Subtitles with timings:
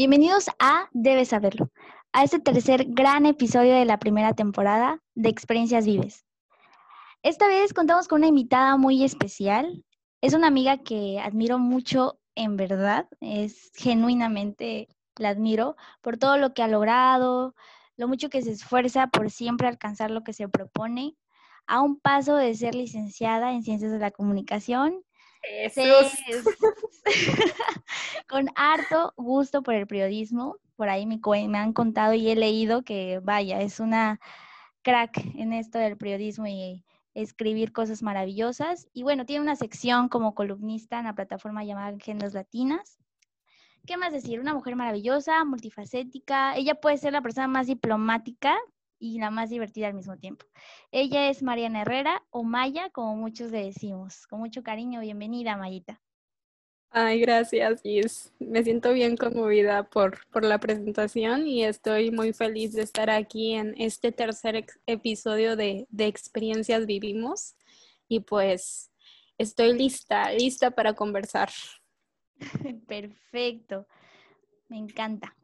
[0.00, 1.70] Bienvenidos a Debes Saberlo,
[2.14, 6.24] a este tercer gran episodio de la primera temporada de Experiencias Vives.
[7.22, 9.84] Esta vez contamos con una invitada muy especial.
[10.22, 16.54] Es una amiga que admiro mucho en verdad, es genuinamente la admiro por todo lo
[16.54, 17.54] que ha logrado,
[17.98, 21.14] lo mucho que se esfuerza por siempre alcanzar lo que se propone,
[21.66, 25.04] a un paso de ser licenciada en Ciencias de la Comunicación
[28.28, 30.56] con harto gusto por el periodismo.
[30.76, 34.20] Por ahí me, me han contado y he leído que, vaya, es una
[34.82, 38.88] crack en esto del periodismo y escribir cosas maravillosas.
[38.92, 42.98] Y bueno, tiene una sección como columnista en la plataforma llamada Agendas Latinas.
[43.86, 44.40] ¿Qué más decir?
[44.40, 46.54] Una mujer maravillosa, multifacética.
[46.56, 48.56] Ella puede ser la persona más diplomática
[49.00, 50.46] y la más divertida al mismo tiempo.
[50.92, 54.26] Ella es Mariana Herrera o Maya, como muchos le decimos.
[54.28, 56.00] Con mucho cariño, bienvenida, Mayita.
[56.90, 58.32] Ay, gracias, Gis.
[58.38, 63.54] Me siento bien conmovida por, por la presentación y estoy muy feliz de estar aquí
[63.54, 67.54] en este tercer episodio de, de Experiencias Vivimos.
[68.08, 68.90] Y pues
[69.38, 71.50] estoy lista, lista para conversar.
[72.88, 73.86] Perfecto,
[74.68, 75.36] me encanta.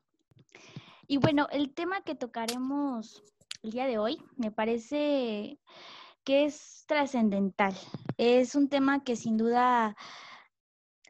[1.07, 3.23] Y bueno, el tema que tocaremos
[3.67, 5.59] el día de hoy me parece
[6.23, 7.75] que es trascendental.
[8.17, 9.97] Es un tema que sin duda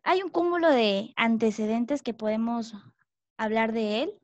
[0.02, 2.72] hay un cúmulo de antecedentes que podemos
[3.36, 4.14] hablar de él,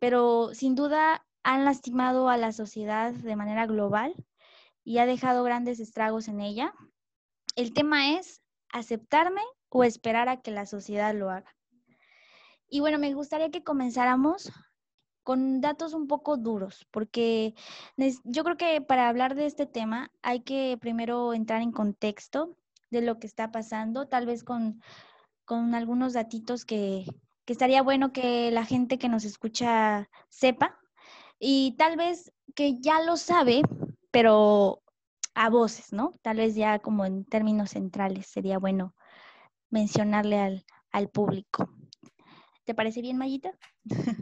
[0.00, 4.14] pero sin duda han lastimado a la sociedad de manera global
[4.82, 6.74] y ha dejado grandes estragos en ella.
[7.54, 11.54] El tema es aceptarme o esperar a que la sociedad lo haga.
[12.68, 14.50] Y bueno, me gustaría que comenzáramos
[15.22, 17.54] con datos un poco duros, porque
[18.24, 22.56] yo creo que para hablar de este tema hay que primero entrar en contexto
[22.90, 24.82] de lo que está pasando, tal vez con,
[25.44, 27.04] con algunos datitos que,
[27.44, 30.78] que estaría bueno que la gente que nos escucha sepa
[31.38, 33.62] y tal vez que ya lo sabe,
[34.10, 34.82] pero
[35.34, 36.12] a voces, ¿no?
[36.22, 38.94] Tal vez ya como en términos centrales sería bueno
[39.70, 41.70] mencionarle al, al público.
[42.64, 43.52] ¿Te parece bien, Mayita?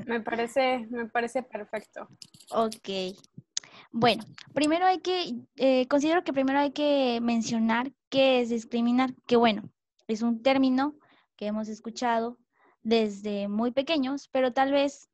[0.06, 2.08] Me parece, me parece perfecto.
[2.50, 3.16] Ok.
[3.90, 4.24] Bueno,
[4.54, 9.62] primero hay que, eh, considero que primero hay que mencionar qué es discriminar, que bueno,
[10.06, 10.94] es un término
[11.36, 12.38] que hemos escuchado
[12.82, 15.08] desde muy pequeños, pero tal vez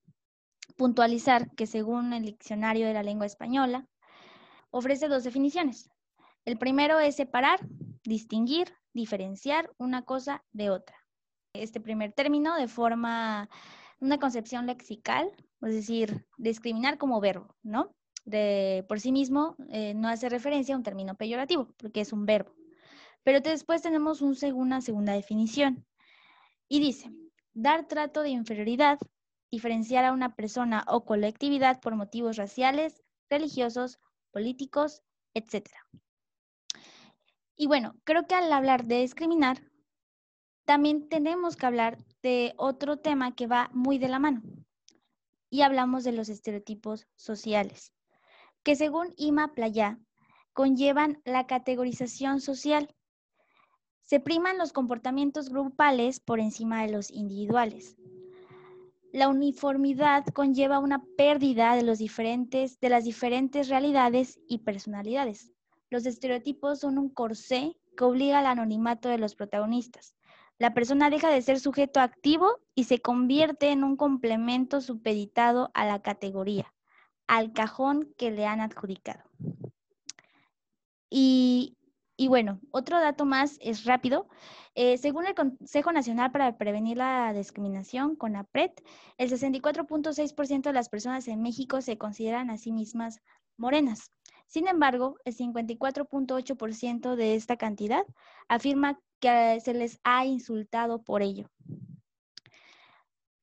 [0.76, 3.86] puntualizar que según el diccionario de la lengua española,
[4.70, 5.90] ofrece dos definiciones.
[6.44, 7.60] El primero es separar,
[8.02, 11.04] distinguir, diferenciar una cosa de otra
[11.54, 13.48] este primer término de forma,
[14.04, 15.32] una concepción lexical,
[15.62, 17.94] es decir, discriminar como verbo, ¿no?
[18.26, 22.26] De, por sí mismo eh, no hace referencia a un término peyorativo, porque es un
[22.26, 22.54] verbo.
[23.22, 25.86] Pero después tenemos un una segunda definición.
[26.68, 27.10] Y dice,
[27.54, 28.98] dar trato de inferioridad,
[29.50, 33.98] diferenciar a una persona o colectividad por motivos raciales, religiosos,
[34.32, 35.70] políticos, etc.
[37.56, 39.62] Y bueno, creo que al hablar de discriminar,
[40.64, 44.42] también tenemos que hablar de otro tema que va muy de la mano.
[45.50, 47.92] Y hablamos de los estereotipos sociales,
[48.62, 49.98] que según Ima Playa
[50.52, 52.94] conllevan la categorización social.
[54.02, 57.96] Se priman los comportamientos grupales por encima de los individuales.
[59.12, 65.52] La uniformidad conlleva una pérdida de, los diferentes, de las diferentes realidades y personalidades.
[65.88, 70.16] Los estereotipos son un corsé que obliga al anonimato de los protagonistas,
[70.58, 75.84] la persona deja de ser sujeto activo y se convierte en un complemento supeditado a
[75.84, 76.72] la categoría,
[77.26, 79.22] al cajón que le han adjudicado.
[81.10, 81.76] Y,
[82.28, 84.28] bueno, otro dato más es rápido.
[84.74, 88.72] Eh, según el Consejo Nacional para Prevenir la Discriminación, CONAPRED,
[89.18, 93.20] el 64.6% de las personas en México se consideran a sí mismas
[93.56, 94.10] morenas.
[94.46, 98.06] Sin embargo, el 54.8% de esta cantidad
[98.48, 101.50] afirma que se les ha insultado por ello.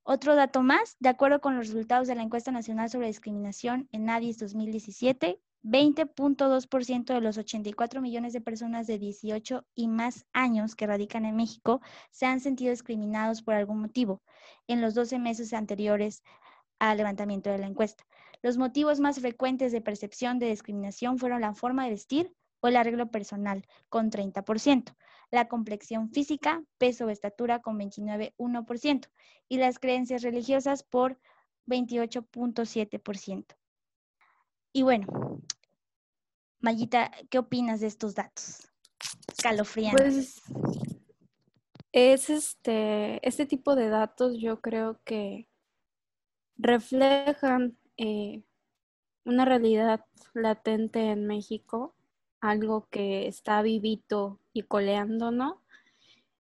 [0.04, 4.10] Otro dato más, de acuerdo con los resultados de la encuesta nacional sobre discriminación en
[4.10, 10.88] ADIS 2017, 20.2% de los 84 millones de personas de 18 y más años que
[10.88, 14.24] radican en México se han sentido discriminados por algún motivo
[14.68, 16.24] en los 12 meses anteriores
[16.80, 18.04] al levantamiento de la encuesta.
[18.42, 22.76] Los motivos más frecuentes de percepción de discriminación fueron la forma de vestir o el
[22.76, 24.96] arreglo personal, con 30%,
[25.32, 29.10] la complexión física, peso o estatura, con 29,1%,
[29.50, 31.20] y las creencias religiosas por
[31.68, 33.46] 28,7%.
[34.74, 35.42] Y bueno,
[36.60, 38.70] Mayita, ¿qué opinas de estos datos?
[39.28, 40.42] Escalofriantes.
[40.48, 40.92] Pues
[41.92, 45.50] es este, este tipo de datos yo creo que
[46.56, 48.42] reflejan eh,
[49.26, 50.04] una realidad
[50.34, 51.94] latente en México,
[52.40, 55.62] algo que está vivito y coleando, ¿no?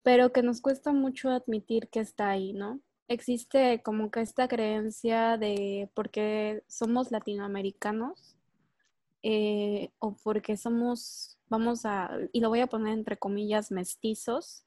[0.03, 2.81] Pero que nos cuesta mucho admitir que está ahí, ¿no?
[3.07, 8.35] Existe como que esta creencia de porque somos latinoamericanos
[9.23, 14.65] eh, o porque somos, vamos a, y lo voy a poner entre comillas, mestizos,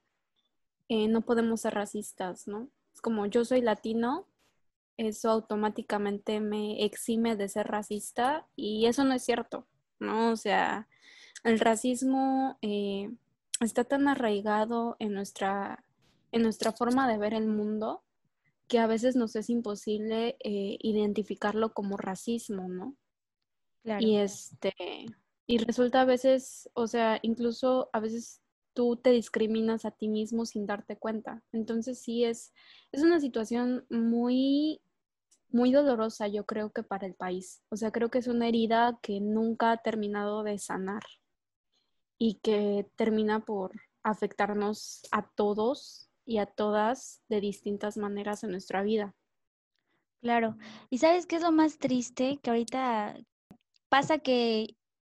[0.87, 2.67] eh, no podemos ser racistas, ¿no?
[2.95, 4.25] Es como yo soy latino,
[5.07, 9.67] eso automáticamente me exime de ser racista y eso no es cierto,
[9.99, 10.31] ¿no?
[10.31, 10.87] O sea,
[11.43, 13.09] el racismo eh,
[13.61, 15.85] está tan arraigado en nuestra,
[16.31, 18.03] en nuestra forma de ver el mundo
[18.67, 22.95] que a veces nos es imposible eh, identificarlo como racismo, ¿no?
[23.83, 24.05] Claro.
[24.05, 24.73] Y este,
[25.47, 28.41] y resulta a veces, o sea, incluso a veces
[28.73, 31.41] tú te discriminas a ti mismo sin darte cuenta.
[31.51, 32.53] Entonces sí es,
[32.91, 34.81] es una situación muy
[35.51, 37.61] muy dolorosa, yo creo que para el país.
[37.69, 41.03] O sea, creo que es una herida que nunca ha terminado de sanar
[42.17, 43.71] y que termina por
[44.03, 49.15] afectarnos a todos y a todas de distintas maneras en nuestra vida.
[50.21, 50.57] Claro.
[50.89, 52.39] ¿Y sabes qué es lo más triste?
[52.43, 53.15] Que ahorita
[53.89, 54.75] pasa que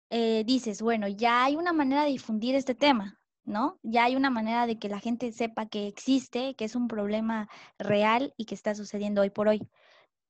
[0.09, 3.79] eh, dices, bueno, ya hay una manera de difundir este tema, ¿no?
[3.83, 7.49] Ya hay una manera de que la gente sepa que existe, que es un problema
[7.77, 9.67] real y que está sucediendo hoy por hoy.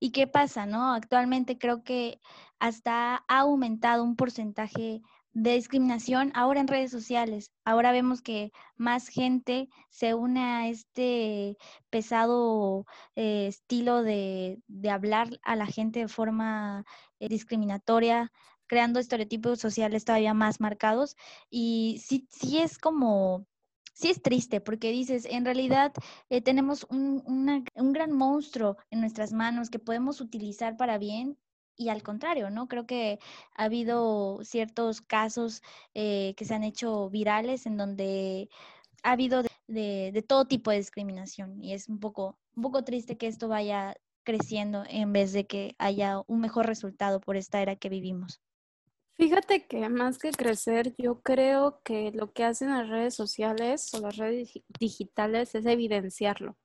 [0.04, 0.92] ¿Y qué pasa, no?
[0.94, 2.20] Actualmente creo que
[2.60, 5.02] hasta ha aumentado un porcentaje
[5.32, 7.54] de discriminación ahora en redes sociales.
[7.64, 11.58] Ahora vemos que más gente se une a este
[11.90, 12.86] pesado
[13.16, 14.62] eh, estilo de,
[14.92, 16.84] hablar a la gente de forma
[17.20, 18.30] eh, discriminatoria,
[18.68, 21.16] creando estereotipos sociales todavía más marcados.
[21.50, 23.48] Y sí, sí es como
[23.94, 25.94] sí es triste porque dices, en realidad
[26.30, 27.24] eh, tenemos un,
[27.76, 31.38] un, gran monstruo en nuestras manos que podemos utilizar para bien
[31.76, 32.68] y al contrario, ¿no?
[32.68, 33.20] Creo que
[33.56, 35.62] ha habido ciertos casos
[35.94, 38.50] eh, que se han hecho virales en donde
[39.04, 43.18] ha habido de, de, todo tipo de discriminación y es un poco, un poco triste
[43.18, 47.76] que esto vaya creciendo en vez de que haya un mejor resultado por esta era
[47.76, 48.42] que vivimos.
[49.16, 54.02] Fíjate que más que crecer, yo creo que lo que hacen las redes sociales o
[54.02, 56.58] las redes digitales es evidenciarlo.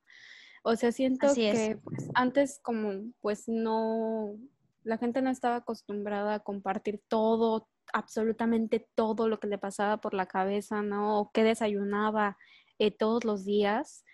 [0.63, 4.35] O sea, siento que pues, antes como pues no,
[4.83, 10.15] la gente no estaba acostumbrada a compartir todo, absolutamente todo lo que le pasaba por
[10.15, 11.21] la cabeza, ¿no?
[11.21, 12.39] O qué desayunaba
[12.79, 14.05] eh, todos los días.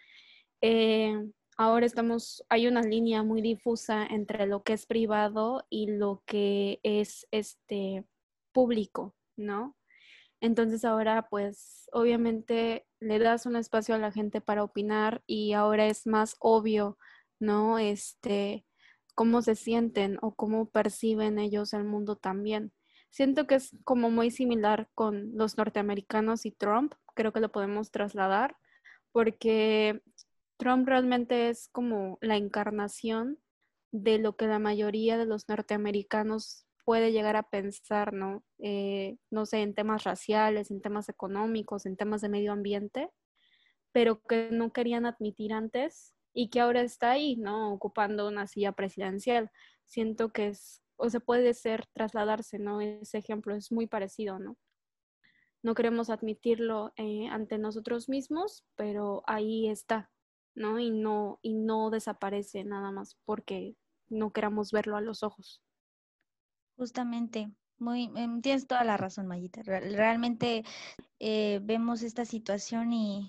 [0.60, 1.14] Eh,
[1.56, 6.80] ahora estamos, hay una línea muy difusa entre lo que es privado y lo que
[6.82, 8.04] es este
[8.54, 9.76] público, ¿no?
[10.40, 15.86] Entonces ahora pues obviamente le das un espacio a la gente para opinar y ahora
[15.86, 16.98] es más obvio,
[17.40, 17.78] ¿no?
[17.78, 18.64] Este,
[19.14, 22.72] cómo se sienten o cómo perciben ellos el mundo también.
[23.10, 27.90] Siento que es como muy similar con los norteamericanos y Trump, creo que lo podemos
[27.90, 28.56] trasladar,
[29.12, 30.02] porque
[30.56, 33.38] Trump realmente es como la encarnación
[33.92, 38.44] de lo que la mayoría de los norteamericanos puede llegar a pensar, ¿no?
[38.58, 43.10] Eh, no sé, en temas raciales, en temas económicos, en temas de medio ambiente,
[43.92, 47.72] pero que no querían admitir antes y que ahora está ahí, ¿no?
[47.72, 49.50] Ocupando una silla presidencial.
[49.86, 52.80] Siento que es, o se puede ser, trasladarse, ¿no?
[52.80, 54.56] Ese ejemplo es muy parecido, ¿no?
[55.62, 60.10] No queremos admitirlo eh, ante nosotros mismos, pero ahí está,
[60.54, 60.78] ¿no?
[60.78, 63.74] Y no, y no desaparece nada más porque
[64.08, 65.63] no queramos verlo a los ojos.
[66.76, 69.62] Justamente, muy, em, tienes toda la razón, Mayita.
[69.62, 70.64] Realmente
[71.20, 73.26] eh, vemos esta situación y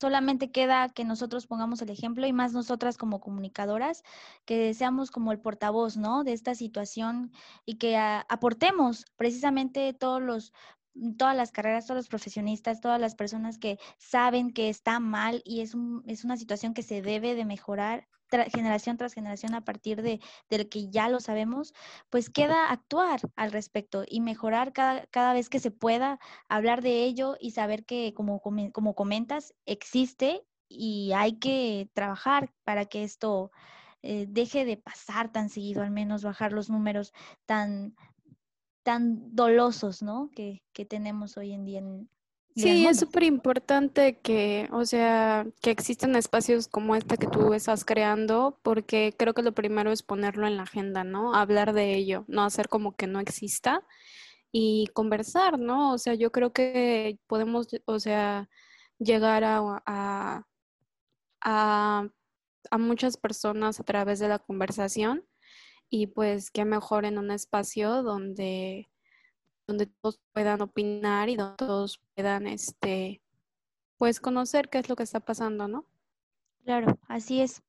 [0.00, 4.02] solamente queda que nosotros pongamos el ejemplo y más nosotras como comunicadoras,
[4.46, 6.24] que seamos como el portavoz, ¿no?
[6.24, 7.32] De esta situación
[7.66, 10.52] y que aportemos precisamente todos los
[11.18, 15.60] todas las carreras, todos los profesionistas, todas las personas que saben que está mal y
[15.60, 18.08] es, un, es una situación que se debe de mejorar
[18.52, 21.74] generación tras generación a partir de, del que ya lo sabemos,
[22.10, 26.18] pues queda actuar al respecto y mejorar cada, cada vez que se pueda,
[26.48, 32.86] hablar de ello y saber que, como, como comentas, existe y hay que trabajar para
[32.86, 33.50] que esto
[34.02, 37.12] eh, deje de pasar tan seguido, al menos bajar los números
[37.46, 37.94] tan,
[38.90, 40.32] tan dolosos, ¿no?
[40.34, 42.10] Que, que tenemos hoy en día en,
[42.56, 47.84] Sí, es súper importante que, o sea, que existan espacios como este que tú estás
[47.84, 51.36] creando, porque creo que lo primero es ponerlo en la agenda, ¿no?
[51.36, 53.86] Hablar de ello, no hacer como que no exista
[54.50, 55.92] y conversar, ¿no?
[55.92, 58.48] O sea, yo creo que podemos, o sea,
[58.98, 60.44] llegar a, a,
[62.70, 65.24] a muchas personas a través de la conversación
[65.90, 68.88] y pues qué mejor en un espacio donde,
[69.66, 73.20] donde todos puedan opinar y donde todos puedan este
[73.98, 75.84] pues conocer qué es lo que está pasando, ¿no?
[76.64, 77.62] Claro, así es.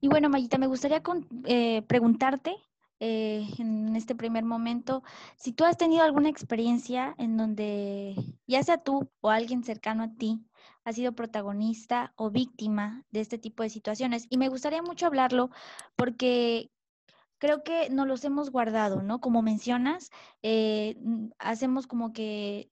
[0.00, 1.02] Y bueno, Mayita, me gustaría
[1.44, 2.56] eh, preguntarte
[3.00, 5.02] eh, en este primer momento
[5.36, 8.14] si tú has tenido alguna experiencia en donde
[8.46, 10.44] ya sea tú o alguien cercano a ti
[10.84, 14.26] ha sido protagonista o víctima de este tipo de situaciones.
[14.30, 15.50] Y me gustaría mucho hablarlo
[15.96, 16.70] porque
[17.40, 19.20] creo que no los hemos guardado, ¿no?
[19.20, 20.10] Como mencionas,
[20.42, 20.96] eh,
[21.38, 22.70] hacemos como que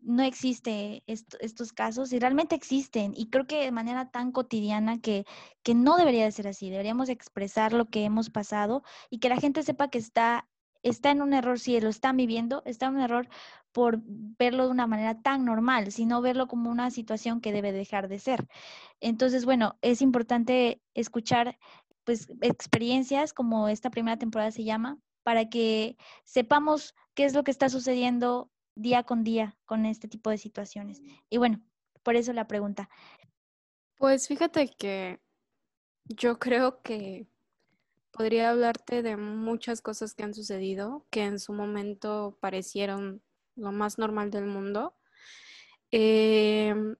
[0.00, 5.26] no existe estos casos y realmente existen y creo que de manera tan cotidiana que,
[5.64, 9.38] que no debería de ser así, deberíamos expresar lo que hemos pasado y que la
[9.38, 10.48] gente sepa que está,
[10.84, 13.28] está en un error, si lo están viviendo, está en un error
[13.72, 18.06] por verlo de una manera tan normal, sino verlo como una situación que debe dejar
[18.06, 18.46] de ser.
[19.00, 21.58] Entonces, bueno, es importante escuchar
[22.10, 27.52] pues experiencias como esta primera temporada se llama para que sepamos qué es lo que
[27.52, 31.00] está sucediendo día con día con este tipo de situaciones.
[31.28, 31.62] Y bueno,
[32.02, 32.90] por eso la pregunta.
[33.96, 35.20] Pues fíjate que
[36.04, 37.28] yo creo que
[38.10, 43.22] podría hablarte de muchas cosas que han sucedido, que en su momento parecieron
[43.54, 44.96] lo más normal del mundo.
[45.92, 46.96] Em,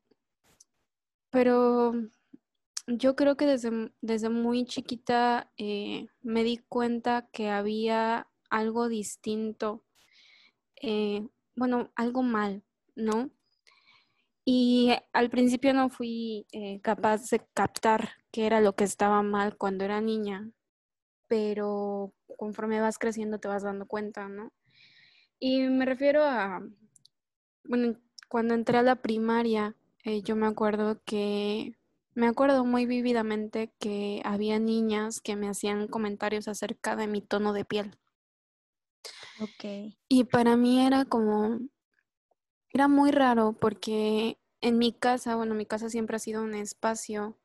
[1.31, 1.95] pero
[2.91, 9.85] yo creo que desde, desde muy chiquita eh, me di cuenta que había algo distinto
[10.83, 12.63] eh, bueno, algo mal,
[12.97, 13.31] ¿no?
[14.45, 19.57] Y al principio no fui eh, capaz de captar qué era lo que estaba mal
[19.59, 20.51] cuando era niña,
[21.29, 24.53] pero conforme vas creciendo te vas dando cuenta, ¿no?
[25.39, 26.63] Y me refiero a,
[27.65, 27.97] bueno,
[28.29, 31.77] cuando entré a la primaria, eh, yo me acuerdo que,
[32.15, 37.53] me acuerdo muy vívidamente que había niñas que me hacían comentarios acerca de mi tono
[37.53, 37.99] de piel.
[39.41, 39.95] Ok.
[40.09, 41.59] Y para mí era como,
[42.73, 47.39] era muy raro porque en mi casa, bueno, mi casa siempre ha sido un espacio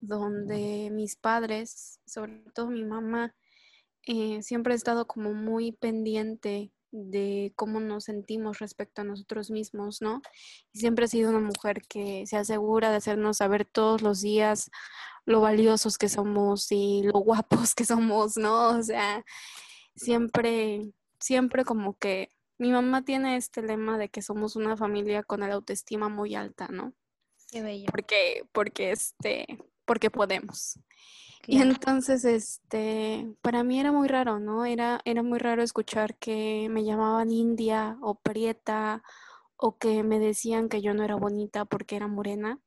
[0.00, 3.34] donde mis padres, sobre todo mi mamá,
[4.06, 10.00] eh, siempre ha estado como muy pendiente de cómo nos sentimos respecto a nosotros mismos,
[10.00, 10.22] ¿no?
[10.72, 14.70] Y siempre ha sido una mujer que se asegura de hacernos saber todos los días
[15.24, 18.70] lo valiosos que somos y lo guapos que somos, ¿no?
[18.70, 19.24] O sea,
[19.94, 25.40] siempre siempre como que mi mamá tiene este lema de que somos una familia con
[25.40, 26.92] la autoestima muy alta, ¿no?
[27.50, 27.86] Qué bello.
[27.90, 29.46] Porque, porque este,
[29.84, 30.78] porque podemos.
[31.46, 34.64] Y entonces, este, para mí era muy raro, ¿no?
[34.64, 39.02] Era, era muy raro escuchar que me llamaban india o prieta
[39.56, 42.60] o que me decían que yo no era bonita porque era morena.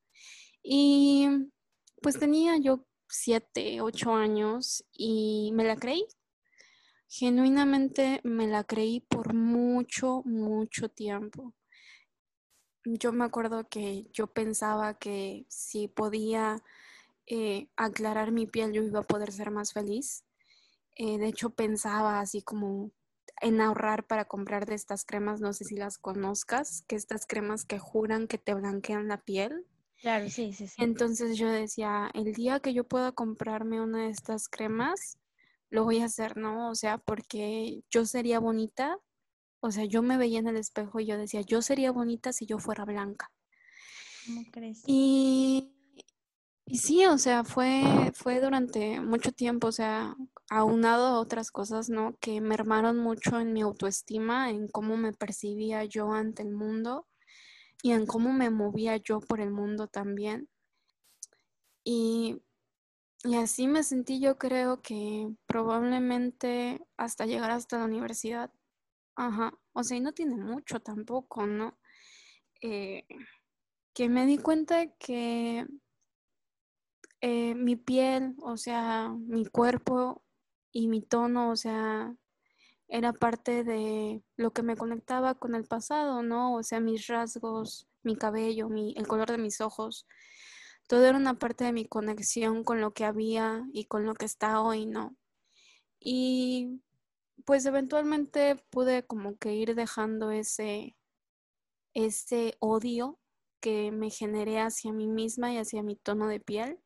[0.63, 1.27] Y
[2.01, 6.07] pues tenía yo siete, ocho años y me la creí,
[7.13, 11.53] Genuinamente me la creí por mucho, mucho tiempo.
[12.85, 16.63] Yo me acuerdo que yo pensaba que si podía
[17.33, 20.25] eh, aclarar mi piel yo iba a poder ser más feliz.
[20.97, 22.91] Eh, de hecho pensaba así como
[23.39, 27.63] en ahorrar para comprar de estas cremas, no sé si las conozcas, que estas cremas
[27.63, 29.65] que juran que te blanquean la piel.
[30.01, 30.83] Claro, sí, sí, sí.
[30.83, 35.17] Entonces yo decía, el día que yo pueda comprarme una de estas cremas,
[35.69, 36.69] lo voy a hacer, ¿no?
[36.69, 38.99] O sea, porque yo sería bonita,
[39.61, 42.45] o sea, yo me veía en el espejo y yo decía, yo sería bonita si
[42.45, 43.31] yo fuera blanca.
[44.25, 44.83] ¿Cómo crees?
[44.85, 45.71] Y,
[46.71, 50.15] y sí, o sea, fue, fue durante mucho tiempo, o sea,
[50.49, 52.15] aunado a otras cosas, ¿no?
[52.21, 57.07] Que mermaron mucho en mi autoestima, en cómo me percibía yo ante el mundo
[57.83, 60.49] y en cómo me movía yo por el mundo también.
[61.83, 62.41] Y
[63.23, 68.51] y así me sentí yo creo que probablemente hasta llegar hasta la universidad.
[69.15, 69.53] Ajá.
[69.73, 71.77] O sea, y no tiene mucho tampoco, ¿no?
[72.61, 73.05] Eh,
[73.93, 75.67] que me di cuenta que
[77.21, 80.23] eh, mi piel, o sea, mi cuerpo
[80.71, 82.15] y mi tono, o sea,
[82.87, 86.55] era parte de lo que me conectaba con el pasado, ¿no?
[86.55, 90.07] O sea, mis rasgos, mi cabello, mi, el color de mis ojos
[90.91, 94.25] todo era una parte de mi conexión con lo que había y con lo que
[94.25, 95.15] está hoy, ¿no?
[96.01, 96.81] Y
[97.45, 100.97] pues eventualmente pude como que ir dejando ese,
[101.93, 103.17] ese odio
[103.61, 106.77] que me generé hacia mí misma y hacia mi tono de piel,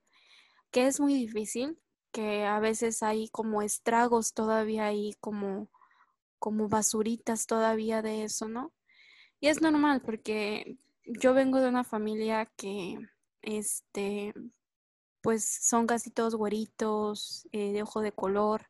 [0.75, 1.79] que es muy difícil,
[2.11, 5.69] que a veces hay como estragos todavía ahí, como,
[6.37, 8.73] como basuritas todavía de eso, ¿no?
[9.39, 12.97] Y es normal porque yo vengo de una familia que
[13.41, 14.33] este,
[15.21, 18.67] pues son casi todos güeritos, eh, de ojo de color,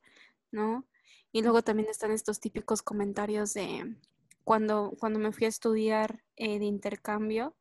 [0.52, 0.86] ¿no?
[1.32, 3.96] Y luego también están estos típicos comentarios de
[4.44, 7.56] cuando, cuando me fui a estudiar eh, de intercambio,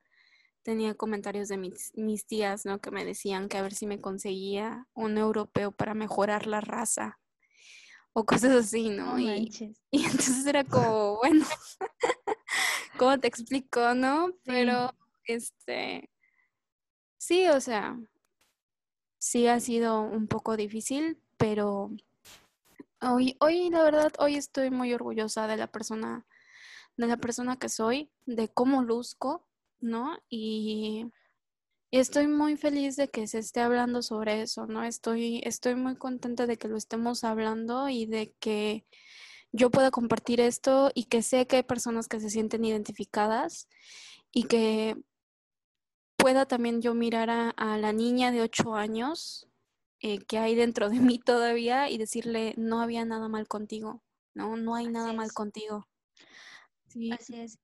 [0.64, 2.80] tenía comentarios de mis, mis tías, ¿no?
[2.80, 7.21] Que me decían que a ver si me conseguía un europeo para mejorar la raza
[8.14, 9.18] o cosas así, ¿no?
[9.18, 9.50] y,
[9.90, 11.44] y, entonces era como, bueno,
[12.99, 14.33] ¿cómo te explico, no?
[14.44, 14.94] Pero,
[15.25, 16.11] este,
[17.18, 17.99] sí, o sea,
[19.18, 21.90] sí ha sido un poco difícil, pero
[23.00, 26.25] hoy, hoy, la verdad, hoy estoy muy orgullosa de la persona,
[26.97, 29.44] de la persona que soy, de cómo luzco,
[29.85, 30.19] ¿no?
[30.29, 31.07] Y
[31.91, 34.83] estoy muy feliz de que se esté hablando sobre eso, ¿no?
[34.83, 38.85] Estoy, estoy muy contenta de que lo estemos hablando y de que
[39.53, 43.69] yo pueda compartir esto y que sé que hay personas que se sienten identificadas
[44.33, 44.97] y que
[46.17, 49.47] pueda también yo mirar a, la niña de ocho años
[50.00, 54.03] eh, que hay dentro de mí todavía y decirle, no había nada mal contigo,
[54.35, 55.87] no, no hay nada mal contigo.
[56.88, 57.12] Sí.
[57.12, 57.59] Así es.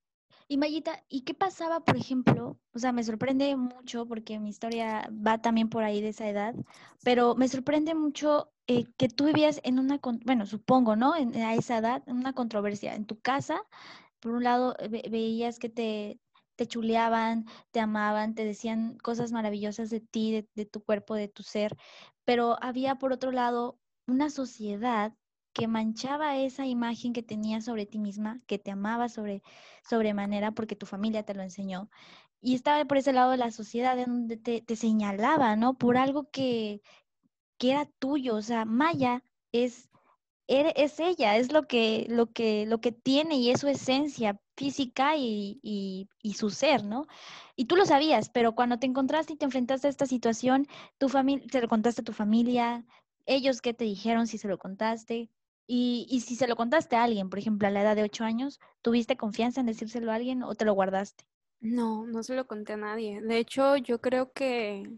[0.50, 2.58] Y Mayita, ¿y qué pasaba, por ejemplo?
[2.74, 6.56] O sea, me sorprende mucho porque mi historia va también por ahí de esa edad,
[7.04, 11.14] pero me sorprende mucho eh, que tú vivías en una, bueno, supongo, ¿no?
[11.14, 12.96] En, a esa edad, en una controversia.
[12.96, 13.62] En tu casa,
[14.18, 16.18] por un lado, veías que te,
[16.56, 21.44] te chuleaban, te amaban, te decían cosas maravillosas de ti, de, tu cuerpo, de tu
[21.44, 21.76] ser,
[22.24, 23.78] pero había por otro lado
[24.08, 25.14] una sociedad
[25.52, 29.42] que manchaba esa imagen que tenías sobre ti misma, que te amaba sobre
[29.88, 31.90] sobremanera porque tu familia te lo enseñó.
[32.40, 35.74] Y estaba por ese lado de la sociedad donde te, señalaba, ¿no?
[35.78, 36.82] Por algo que,
[37.58, 38.36] que era tuyo.
[38.36, 39.90] O sea, Maya es
[40.50, 45.16] es ella, es lo que, lo que, lo que tiene y es su esencia física
[45.16, 47.06] y, su ser, ¿no?
[47.56, 50.66] Y tú lo sabías, pero cuando te encontraste y te enfrentaste a esta situación,
[50.98, 52.84] tu familia, te lo contaste a tu familia,
[53.26, 55.30] ellos qué te dijeron si se lo contaste,
[55.70, 58.24] y, y, si se lo contaste a alguien, por ejemplo, a la edad de ocho
[58.24, 61.24] años, ¿tuviste confianza en decírselo a alguien o te lo guardaste?
[61.60, 63.20] No, no se lo conté a nadie.
[63.20, 64.90] De hecho, yo creo que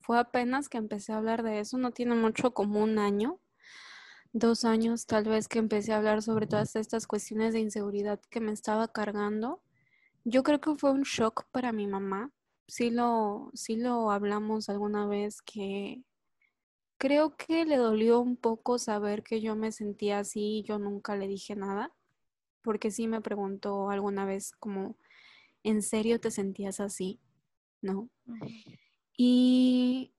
[0.00, 3.40] fue apenas que empecé a hablar de eso, no tiene mucho como un año
[4.32, 8.40] dos años tal vez que empecé a hablar sobre todas estas cuestiones de inseguridad que
[8.40, 9.62] me estaba cargando.
[10.24, 12.30] Yo creo que fue un shock para mi mamá.
[12.66, 16.02] Sí lo, sí lo hablamos alguna vez que
[16.98, 21.16] creo que le dolió un poco saber que yo me sentía así y yo nunca
[21.16, 21.92] le dije nada,
[22.62, 24.96] porque sí me preguntó alguna vez como,
[25.62, 27.20] ¿en serio te sentías así?
[27.80, 28.10] ¿No?
[29.16, 30.12] Y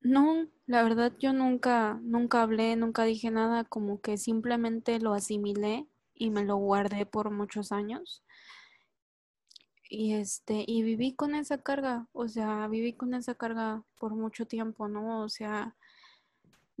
[0.00, 5.86] no, la verdad yo nunca, nunca hablé, nunca dije nada, como que simplemente lo asimilé
[6.14, 8.22] y me lo guardé por muchos años.
[9.88, 14.46] Y este, y viví con esa carga, o sea, viví con esa carga por mucho
[14.46, 15.22] tiempo, ¿no?
[15.22, 15.76] O sea,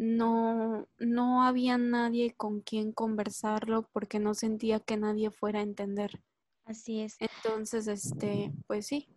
[0.00, 6.22] no, no había nadie con quien conversarlo porque no sentía que nadie fuera a entender.
[6.64, 7.16] Así es.
[7.20, 9.10] Entonces, este, pues sí.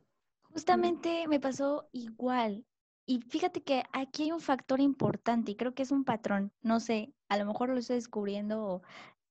[0.51, 2.65] Justamente me pasó igual.
[3.05, 6.51] Y fíjate que aquí hay un factor importante y creo que es un patrón.
[6.61, 8.81] No sé, a lo mejor lo estoy descubriendo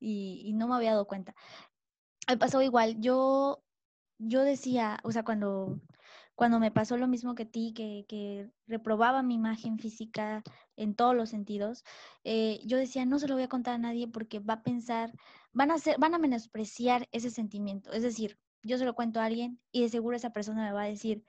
[0.00, 1.34] y, no me había dado cuenta.
[2.28, 2.98] Me pasó igual.
[2.98, 3.62] Yo,
[4.16, 5.78] yo decía, o sea, cuando,
[6.34, 10.42] cuando me pasó lo mismo que ti, que, que reprobaba mi imagen física
[10.76, 11.84] en todos los sentidos,
[12.24, 15.12] eh, yo decía, no se lo voy a contar a nadie porque va a pensar,
[15.52, 17.92] van a, van a menospreciar ese sentimiento.
[17.92, 20.82] Es decir, yo se lo cuento a alguien y de seguro esa persona me va
[20.82, 21.24] a decir,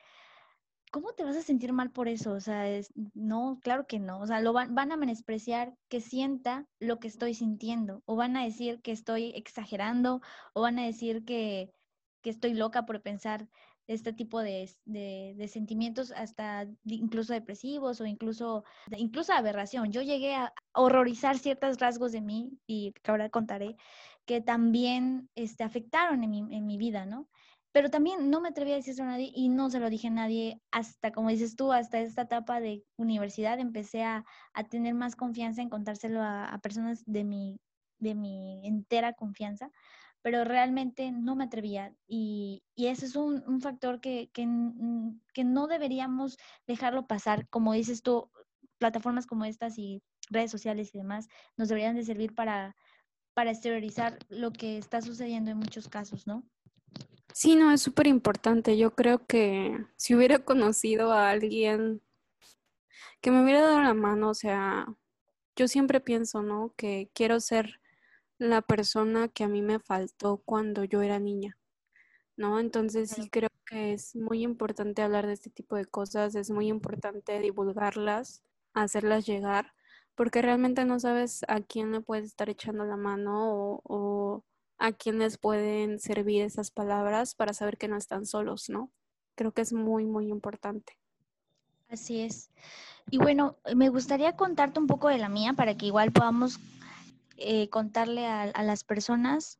[0.91, 2.33] ¿cómo te vas a sentir mal por eso?
[2.33, 4.19] O sea, es, no, claro que no.
[4.19, 8.37] O sea, lo van, van, a menospreciar que sienta lo que estoy sintiendo, o van
[8.37, 10.21] a decir que estoy exagerando,
[10.53, 11.73] o van a decir que,
[12.21, 13.49] que estoy loca por pensar
[13.87, 18.63] este tipo de, de, sentimientos, hasta incluso depresivos o incluso,
[18.97, 19.91] incluso aberración.
[19.91, 23.75] Yo llegué a horrorizar ciertos rasgos de mí, y que ahora contaré,
[24.25, 27.27] que también este, afectaron en mi, en mi vida, ¿no?
[27.73, 30.11] pero también no me atreví a decirlo a nadie y no se lo dije a
[30.11, 34.23] nadie hasta, como dices tú, hasta esta etapa de universidad empecé a,
[34.69, 37.59] tener más confianza en contárselo a, personas de mi,
[37.97, 39.71] de mi entera confianza,
[40.23, 44.47] pero realmente no me atrevía y, y ese es un, un factor que, que,
[45.33, 48.31] que no deberíamos dejarlo pasar, como dices tú,
[48.79, 52.75] plataformas como estas y redes sociales y demás nos deberían de servir para,
[53.33, 56.43] para exteriorizar lo que está sucediendo en muchos casos, ¿no?
[57.33, 58.77] Sí, no, es súper importante.
[58.77, 62.01] Yo creo que si hubiera conocido a alguien
[63.21, 64.87] que me hubiera dado la mano, o sea,
[65.55, 66.73] yo siempre pienso, ¿no?
[66.77, 67.81] Que quiero ser
[68.37, 71.57] la persona que a mí me faltó cuando yo era niña,
[72.35, 72.59] ¿no?
[72.59, 76.67] Entonces sí creo que es muy importante hablar de este tipo de cosas, es muy
[76.67, 78.43] importante divulgarlas,
[78.73, 79.73] hacerlas llegar,
[80.15, 84.43] porque realmente no sabes a quién le puedes estar echando la mano o,
[84.77, 88.91] a quién les pueden servir esas palabras para saber que no están solos, ¿no?
[89.35, 90.97] Creo que es muy, muy importante.
[91.87, 92.51] Así es.
[93.09, 96.59] Y bueno, me gustaría contarte un poco de la mía para que igual podamos
[97.37, 99.59] eh, contarle a, las personas.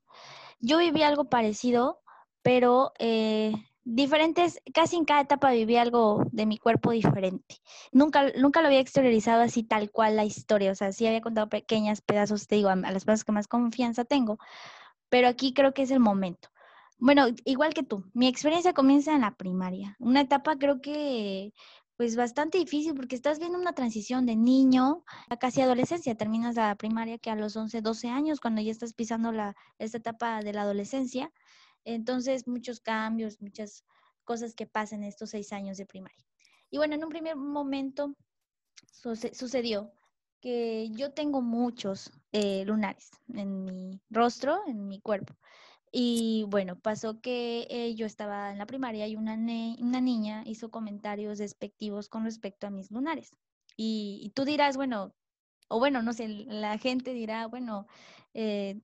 [0.60, 2.02] Yo viví algo parecido,
[2.42, 7.58] pero eh, diferentes, casi en cada etapa viví algo de mi cuerpo diferente.
[7.92, 11.50] Nunca, nunca lo había exteriorizado así tal cual la historia, o sea, sí había contado
[11.50, 14.38] pequeños pedazos, te digo, a, las personas que más confianza tengo,
[15.10, 16.50] pero aquí creo que es el momento.
[16.98, 21.54] Bueno, igual que tú, mi experiencia comienza en la primaria, una etapa creo que
[22.04, 26.76] pues bastante difícil porque estás viendo una transición de niño a casi adolescencia, terminas la
[26.76, 30.52] primaria que a los 11, 12 años, cuando ya estás pisando la, esta etapa de
[30.52, 31.32] la adolescencia,
[31.86, 33.86] entonces, muchos cambios, muchas
[34.26, 36.26] cosas que pasan estos seis años de primaria.
[36.70, 38.14] Y bueno, en un primer momento
[39.32, 39.94] sucedió
[40.42, 45.38] que yo tengo muchos eh, lunares en mi rostro, en mi cuerpo.
[45.96, 50.72] Y bueno, pasó que eh, yo estaba en la primaria y una, una niña hizo
[50.72, 53.32] comentarios despectivos con respecto a mis lunares.
[53.78, 55.14] Y, tú dirás, bueno,
[55.70, 57.86] o bueno, no sé, la gente dirá, bueno,
[58.34, 58.82] eh,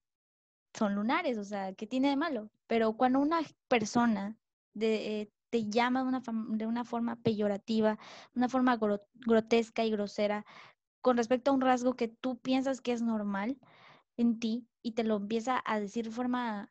[0.74, 2.50] son lunares, o sea, ¿qué tiene de malo?
[2.68, 4.38] Pero cuando una persona
[4.74, 6.22] de, eh, te llama de una,
[6.56, 7.98] de una forma peyorativa,
[8.36, 8.78] una forma
[9.26, 10.46] grotesca y grosera,
[11.02, 13.58] con respecto a un rasgo que tú piensas que es normal
[14.16, 16.70] en ti y te lo empieza a decir de forma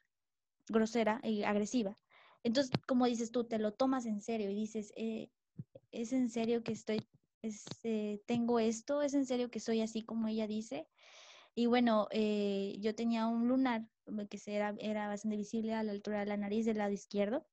[0.69, 1.95] grosera y agresiva.
[2.43, 5.29] Entonces, como dices tú, te lo tomas en serio y dices, eh,
[5.91, 7.01] ¿es en serio que estoy,
[7.83, 9.01] eh, tengo esto?
[9.01, 10.87] ¿Es en serio que soy así como ella dice?
[11.55, 13.85] Y bueno, eh, yo tenía un lunar
[14.29, 17.45] que era, era bastante visible a la altura de la nariz del lado izquierdo.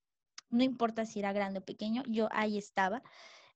[0.50, 3.02] No importa si era grande o pequeño, yo ahí estaba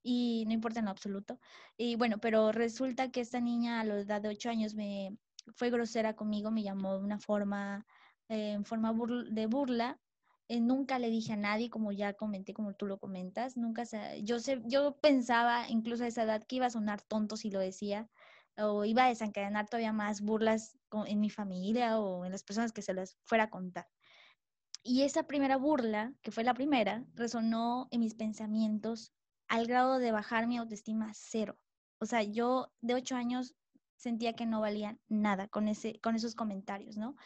[0.03, 1.39] y no importa en lo absoluto.
[1.77, 5.17] Y bueno, pero resulta que esta niña a la edad de 8 años me
[5.55, 7.87] fue grosera conmigo, me llamó de una forma,
[8.31, 8.95] eh, en forma
[9.31, 10.01] de burla.
[10.49, 13.85] Eh, nunca le dije a nadie, como ya comenté, como tú lo comentas, nunca,
[14.23, 17.61] yo, sé, yo pensaba incluso a esa edad que iba a sonar tonto si lo
[17.61, 18.09] decía,
[18.57, 22.83] o iba a desencadenar todavía más burlas en mi familia o en las personas que
[22.83, 23.87] se las fuera a contar.
[24.83, 29.13] Y esa primera burla, que fue la primera, resonó en mis pensamientos
[29.49, 31.59] al grado de bajar mi autoestima cero.
[31.99, 33.55] O sea, yo de ocho años
[34.01, 37.17] sentía que no valía nada con, ese, con esos comentarios, ¿no?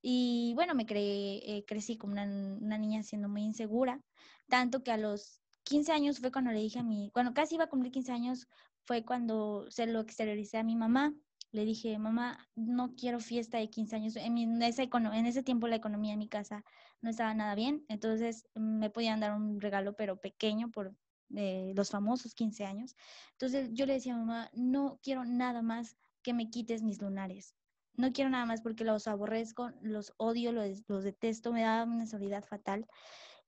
[0.00, 4.00] Y bueno, me eh, crecí como una, una, niña siendo muy insegura,
[4.48, 7.64] tanto que a los 15 años fue cuando le dije a mi, cuando casi iba
[7.64, 8.48] a cumplir 15 años,
[8.84, 11.12] fue cuando se lo exterioricé a mi mamá.
[11.52, 14.16] Le dije, mamá, no quiero fiesta de 15 años.
[14.16, 16.64] En, ese, en ese tiempo la economía en mi casa
[17.02, 20.94] no estaba nada bien, entonces me podían dar un regalo, pero pequeño, por
[21.34, 22.96] eh, los famosos 15 años.
[23.32, 27.54] Entonces yo le decía a mamá, no quiero nada más que me quites mis lunares.
[27.94, 32.06] No quiero nada más porque los aborrezco, los odio, los, los detesto, me da una
[32.06, 32.86] soledad fatal.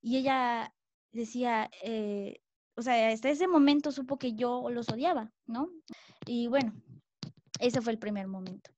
[0.01, 0.75] Y ella
[1.13, 2.41] decía, eh,
[2.77, 5.71] o sea, hasta ese momento supo que yo los odiaba, ¿no?
[6.27, 6.73] Y bueno,
[7.61, 8.71] ese fue el primer momento.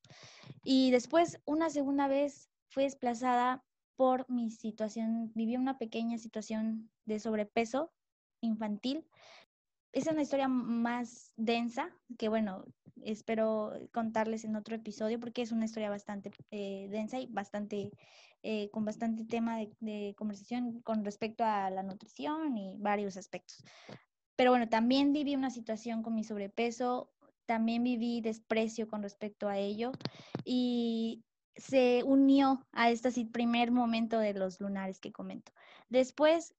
[0.65, 3.65] Y después, una segunda vez, fue desplazada
[3.97, 7.93] por mi situación, viví una pequeña situación de sobrepeso
[8.41, 9.07] infantil.
[9.95, 12.65] Es una historia más densa, que bueno,
[13.05, 17.93] espero contarles en otro episodio porque es una historia bastante eh, densa y bastante
[18.43, 23.63] eh, con bastante tema de, conversación con respecto a la nutrición y varios aspectos.
[24.35, 27.13] Pero bueno, también viví una situación con mi sobrepeso,
[27.47, 29.93] también viví desprecio con respecto a ello
[30.45, 31.23] y
[31.55, 35.53] se unió a este primer momento de los lunares que comento.
[35.89, 36.53] Después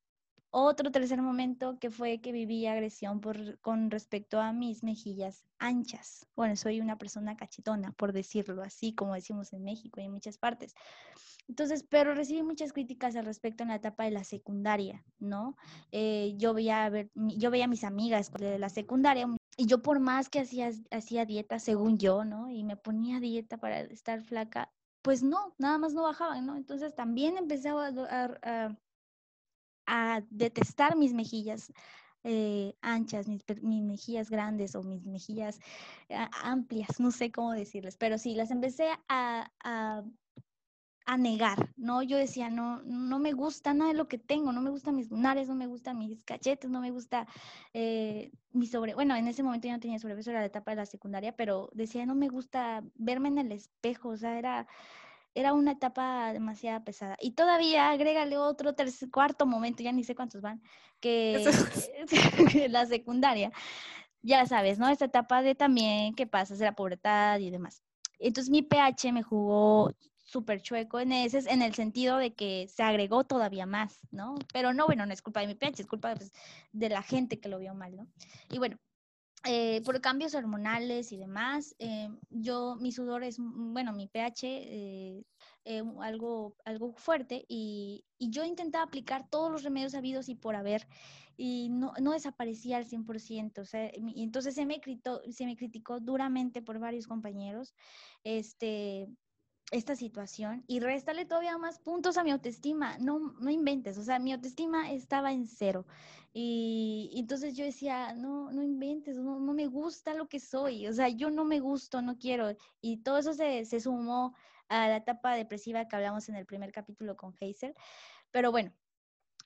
[0.56, 6.28] otro tercer momento que fue que viví agresión por, con respecto a mis mejillas anchas.
[6.34, 10.38] Bueno, soy una persona cachetona, por decirlo así, como decimos en México y en muchas
[10.38, 10.74] partes.
[11.50, 15.58] Entonces, pero recibí muchas críticas al respecto en la etapa de la secundaria, ¿no?
[15.92, 19.82] Eh, yo, veía a ver, yo veía a mis amigas de la secundaria y yo
[19.82, 22.50] por más que hacía, hacía dieta, según yo, ¿no?
[22.50, 26.56] Y me ponía dieta para estar flaca, pues no, nada más no bajaban, ¿no?
[26.56, 28.78] Entonces también empezaba a a
[30.30, 31.72] detestar mis mejillas
[32.28, 35.60] eh, anchas, mis, mejillas grandes o mis mejillas
[36.10, 42.02] eh, amplias, no sé cómo decirles, pero sí, las empecé a, a, negar, ¿no?
[42.02, 45.12] Yo decía, no, no me gusta nada de lo que tengo, no me gustan mis
[45.12, 47.28] lunares, no me gustan mis cachetes, no me gusta
[47.74, 50.78] eh, mi sobre, bueno, en ese momento yo no tenía sobrepeso, era la etapa de
[50.78, 54.68] la secundaria, pero decía, no me gusta verme en el espejo, o sea, era
[55.36, 57.18] era una etapa demasiado pesada.
[57.20, 60.62] Y todavía agrégale otro tercer, cuarto momento, ya ni sé cuántos van,
[61.02, 63.52] que la secundaria.
[64.24, 64.90] Ya sabes, ¿no?
[64.90, 67.84] Esta etapa de también que pasas de la pobreza y demás.
[68.18, 69.92] Entonces mi pH me jugó
[70.26, 74.36] súper chueco en ese, en el sentido de que se agregó todavía más, ¿no?
[74.52, 76.32] Pero no, bueno, no es culpa de mi pH, es culpa pues,
[76.72, 78.08] de la gente que lo vio mal, ¿no?
[78.50, 78.78] Y bueno,
[79.44, 84.44] eh, por cambios hormonales y demás, eh, yo, mi sudor es, mm, bueno, mi pH
[84.44, 85.24] eh,
[86.02, 90.88] algo, algo fuerte y, y, yo intentaba aplicar todos los remedios habidos y por haber
[91.38, 94.80] y no, no desaparecía al 100%, o sea, y entonces se me,
[95.32, 97.74] se me criticó duramente por varios compañeros,
[98.24, 99.08] este,
[99.72, 102.98] esta situación y réstale todavía más puntos a mi autoestima.
[103.00, 105.86] No, no inventes, o sea, mi autoestima estaba en cero.
[106.34, 110.94] Y, entonces yo decía, no, no inventes, no, no, me gusta lo que soy, o
[110.94, 112.56] sea, yo no me gusto, no quiero.
[112.82, 114.36] Y todo eso se, se sumó
[114.68, 117.74] a la etapa depresiva que hablamos en el primer capítulo con Hazel.
[118.32, 118.74] Pero bueno,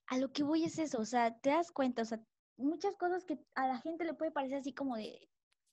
[0.08, 2.20] a lo que voy es eso, o sea, te das cuenta, o sea,
[2.58, 5.29] muchas cosas que a la gente le puede parecer así como de,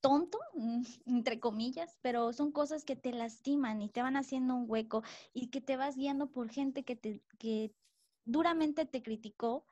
[0.07, 4.67] tonto, mm, entre comillas, pero son cosas que te lastiman y te van haciendo un
[4.69, 5.03] hueco
[5.35, 7.75] y que te vas guiando por gente que, te, que
[8.25, 9.67] duramente te criticó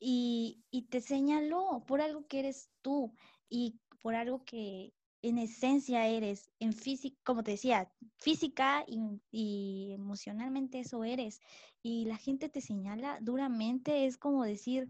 [0.00, 3.14] y, y te señaló por algo que eres tú
[3.48, 8.98] y por algo que en esencia eres, en física, como te decía, física y,
[9.30, 11.40] y, emocionalmente eso eres.
[11.82, 14.88] Y la gente te señala duramente, es como decir,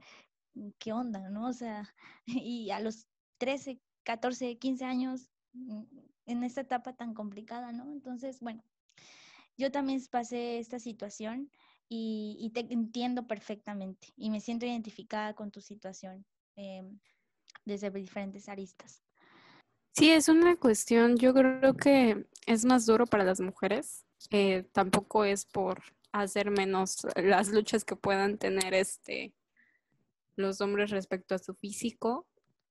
[0.79, 1.29] ¿qué onda?
[1.29, 1.49] ¿No?
[1.49, 1.95] O sea,
[2.27, 3.07] y a los
[3.39, 5.83] 13, 14, 15 años mm,
[6.25, 7.93] en esta etapa tan complicada, ¿no?
[7.93, 8.65] Entonces, bueno,
[9.59, 11.51] yo también pasé esta situación
[11.91, 16.25] y, te entiendo perfectamente y me siento identificada con tu situación
[16.57, 16.99] em,
[17.67, 19.03] desde diferentes aristas.
[19.95, 25.27] Sí, es una cuestión, yo creo que es más duro para las mujeres, eh, tampoco
[25.27, 29.35] es por hacer menos las luchas que puedan tener este
[30.35, 32.27] los hombres respecto a su físico,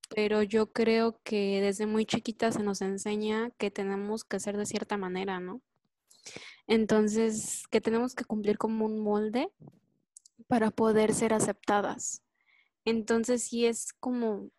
[0.09, 4.65] pero yo creo que desde muy chiquita se nos enseña que tenemos que ser de
[4.65, 5.61] cierta manera, ¿no?
[6.67, 9.49] Entonces, que tenemos que cumplir como un molde
[10.47, 12.23] para poder ser aceptadas.
[12.85, 14.49] Entonces, sí es como,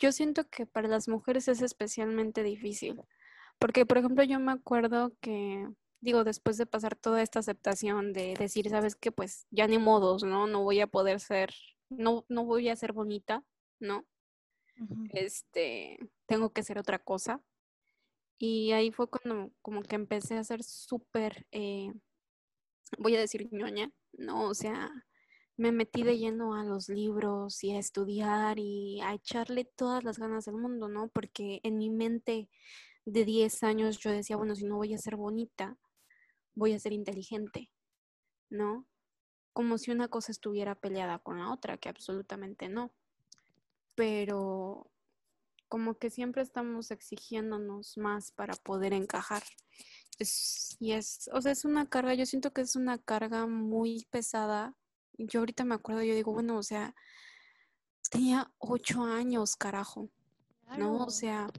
[0.00, 3.00] yo siento que para las mujeres es especialmente difícil,
[3.58, 5.68] porque, por ejemplo, yo me acuerdo que,
[6.00, 10.24] digo, después de pasar toda esta aceptación de decir, sabes que pues ya ni modos,
[10.24, 10.46] ¿no?
[10.46, 11.54] No voy a poder ser,
[11.88, 13.44] no, no voy a ser bonita,
[13.78, 14.04] ¿no?
[15.12, 17.42] Este, tengo que ser otra cosa.
[18.38, 21.92] Y ahí fue cuando como que empecé a ser súper, eh,
[22.98, 24.48] voy a decir ñoña, ¿no?
[24.48, 24.90] O sea,
[25.56, 30.18] me metí de lleno a los libros y a estudiar y a echarle todas las
[30.18, 31.08] ganas del mundo, ¿no?
[31.08, 32.48] Porque en mi mente
[33.04, 35.76] de 10 años yo decía, bueno, si no voy a ser bonita,
[36.54, 37.70] voy a ser inteligente,
[38.50, 38.86] ¿no?
[39.52, 42.92] Como si una cosa estuviera peleada con la otra, que absolutamente no
[43.94, 44.90] pero
[45.68, 49.42] como que siempre estamos exigiéndonos más para poder encajar.
[50.78, 54.76] y es, o sea, es una carga, yo siento que es una carga muy pesada.
[55.16, 56.94] Yo ahorita me acuerdo, yo digo, bueno, o sea,
[58.10, 60.10] tenía ocho años, carajo.
[60.76, 61.04] ¿No?
[61.04, 61.50] O sea,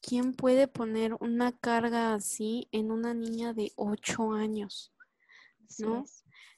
[0.00, 4.92] ¿quién puede poner una carga así en una niña de ocho años?
[5.78, 6.04] ¿No?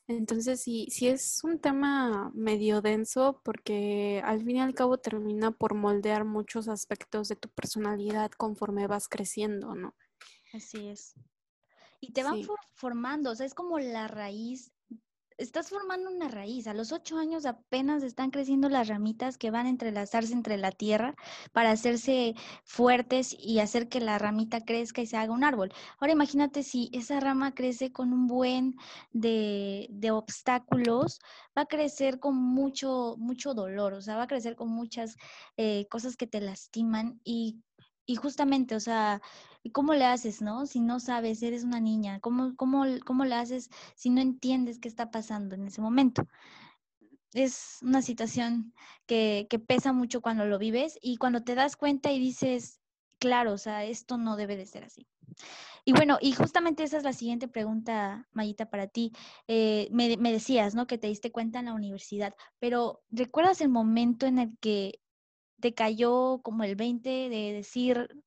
[0.09, 5.51] Entonces sí, sí es un tema medio denso porque al fin y al cabo termina
[5.51, 9.97] por moldear muchos aspectos de tu personalidad conforme vas creciendo, ¿no?
[10.53, 11.15] Así es.
[12.01, 12.41] Y te van
[12.75, 14.73] formando, o sea, es como la raíz
[15.39, 16.67] estás formando una raíz.
[16.67, 20.71] A los ocho años apenas están creciendo las ramitas que van a entrelazarse entre la
[20.73, 21.15] tierra
[21.53, 25.73] para hacerse fuertes y hacer que la ramita crezca y se haga un árbol.
[25.99, 28.77] Ahora imagínate si esa rama crece con un buen
[29.13, 31.21] de, de obstáculos,
[31.57, 35.17] va a crecer con mucho, mucho dolor, o sea, va a crecer con muchas
[35.57, 37.61] eh, cosas que te lastiman y
[38.07, 39.21] y justamente, o sea,
[39.73, 40.67] ¿cómo le haces, no?
[40.67, 44.89] Si no sabes, eres una niña, ¿cómo, cómo, cómo le haces si no entiendes qué
[44.89, 46.27] está pasando en ese momento?
[47.33, 48.73] Es una situación
[49.07, 52.81] que, que pesa mucho cuando lo vives y cuando te das cuenta y dices,
[53.19, 55.07] claro, o sea, esto no debe de ser así.
[55.85, 59.13] Y bueno, y justamente esa es la siguiente pregunta, Mayita, para ti.
[59.47, 60.87] Eh, me, me, decías, ¿no?
[60.87, 65.01] Que te diste cuenta en la universidad, pero ¿recuerdas el momento en el que
[65.61, 68.23] te cayó como el 20 de decir,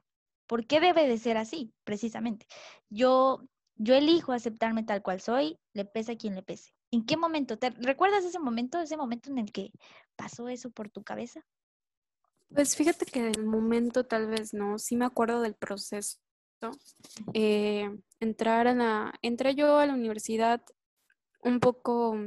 [0.47, 1.73] ¿por qué debe de ser así?
[1.83, 2.47] Precisamente.
[2.89, 3.41] Yo,
[3.75, 6.73] yo elijo aceptarme tal cual soy, le pese a quien le pese.
[6.91, 7.57] ¿En qué momento?
[7.57, 9.71] ¿Te recuerdas ese momento, ese momento en el que
[10.15, 11.41] pasó eso por tu cabeza?
[12.53, 16.17] Pues fíjate que el momento tal vez no, sí me acuerdo del proceso
[17.33, 17.89] eh,
[18.19, 20.61] entrar a la, entré yo a la universidad
[21.41, 22.17] un poco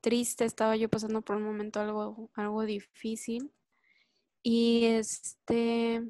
[0.00, 3.52] triste, estaba yo pasando por un momento algo, algo difícil
[4.42, 6.02] y este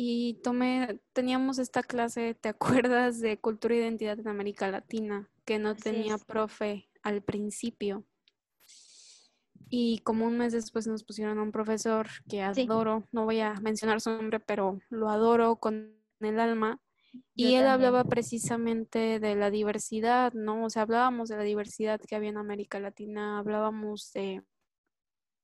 [0.00, 2.48] y tomé, teníamos esta clase, ¿te
[2.86, 5.28] acuerdas de cultura e identidad en América Latina?
[5.44, 8.04] Que no tenía profe al principio.
[9.68, 13.54] Y como un mes después nos pusieron a un profesor que adoro, no voy a
[13.54, 16.80] mencionar su nombre, pero lo adoro con el alma.
[17.34, 20.64] y él hablaba precisamente de la diversidad, ¿no?
[20.64, 24.42] O sea, hablábamos de la diversidad que había en América Latina, hablábamos de,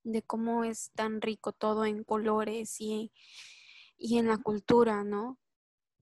[0.05, 3.12] de cómo es tan rico todo en colores y,
[3.99, 5.38] y en la cultura, ¿no?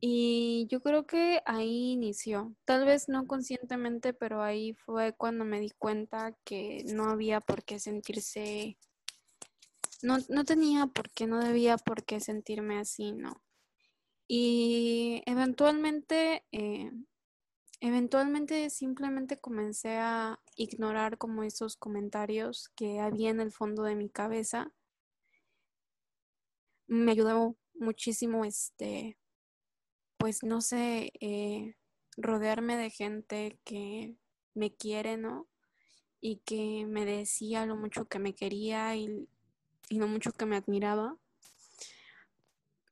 [0.04, 5.60] Y yo creo que ahí inició, tal vez no conscientemente, pero ahí fue cuando me
[5.60, 8.78] di cuenta que no había por qué sentirse,
[10.02, 13.44] no, no tenía por qué, no debía por qué sentirme así, ¿no?
[14.26, 16.90] Y eventualmente, eh,
[17.82, 24.08] eventualmente simplemente comencé a ignorar como esos comentarios que había en el fondo de mi
[24.08, 24.72] cabeza.
[26.86, 29.18] Me ayudó muchísimo este
[30.22, 31.74] pues no sé, eh,
[32.16, 34.14] rodearme de gente que
[34.54, 35.48] me quiere, ¿no?
[36.20, 39.28] Y que me decía lo mucho que me quería y,
[39.90, 41.16] lo mucho que me admiraba.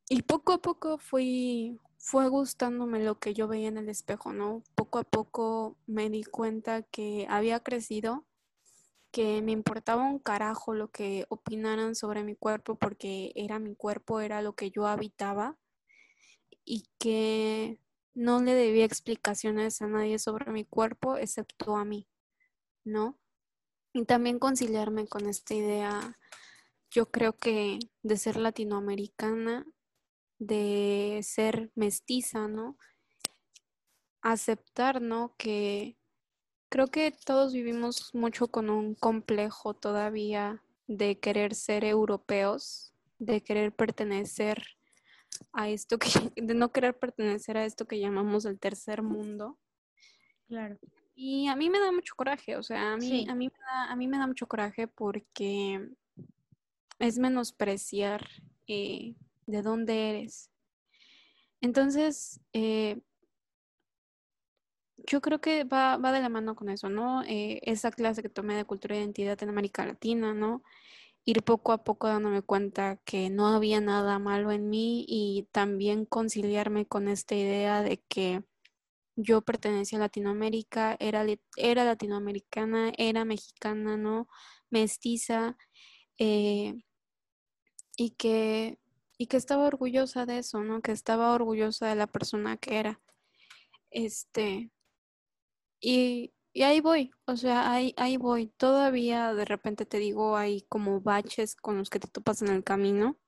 [0.08, 4.62] Y poco a poco fui, fue gustándome lo que yo veía en el espejo, ¿no?
[4.74, 8.26] Poco a poco me di cuenta que había crecido,
[9.12, 14.20] que me importaba un carajo lo que opinaran sobre mi cuerpo porque era mi cuerpo,
[14.20, 15.58] era lo que yo habitaba
[16.64, 17.78] y que
[18.14, 22.08] no le debía explicaciones a nadie sobre mi cuerpo excepto a mí,
[22.82, 23.18] ¿no?
[23.92, 26.18] Y también conciliarme con esta idea,
[26.90, 29.66] yo creo que de ser latinoamericana,
[30.40, 32.76] de ser mestiza, ¿no?
[34.22, 35.34] Aceptar, ¿no?
[35.36, 35.96] Que
[36.70, 43.72] creo que todos vivimos mucho con un complejo todavía de querer ser europeos, de querer
[43.72, 44.64] pertenecer
[45.52, 49.58] a esto que, de no querer pertenecer a esto que llamamos el tercer mundo.
[50.48, 50.78] Claro.
[51.14, 53.92] Y a mí me da mucho coraje, o sea, a mí, a mí, me, da,
[53.92, 55.86] a mí me da mucho coraje porque
[56.98, 58.26] es menospreciar
[58.66, 59.14] eh,
[59.46, 60.50] de dónde eres.
[61.60, 63.00] Entonces, eh,
[64.98, 67.22] yo creo que va, va, de la mano con eso, ¿no?
[67.24, 70.62] Eh, esa clase que tomé de cultura e identidad en América Latina, ¿no?
[71.24, 76.06] ir poco a poco dándome cuenta que no había nada malo en mí y también
[76.06, 78.42] conciliarme con esta idea de que
[79.16, 81.24] yo pertenecía a Latinoamérica, era,
[81.56, 84.28] era latinoamericana, era mexicana, ¿no?
[84.70, 85.56] Mestiza,
[86.18, 86.74] eh,
[87.96, 88.78] y, que,
[89.20, 90.80] y que estaba orgullosa de eso, ¿no?
[90.80, 93.02] Que estaba orgullosa de la persona que era.
[93.90, 94.70] Este,
[95.78, 98.46] y, y ahí voy, o sea, ahí, ahí voy.
[98.56, 102.64] Todavía de repente te digo, hay como baches con los que te topas en el
[102.64, 103.18] camino.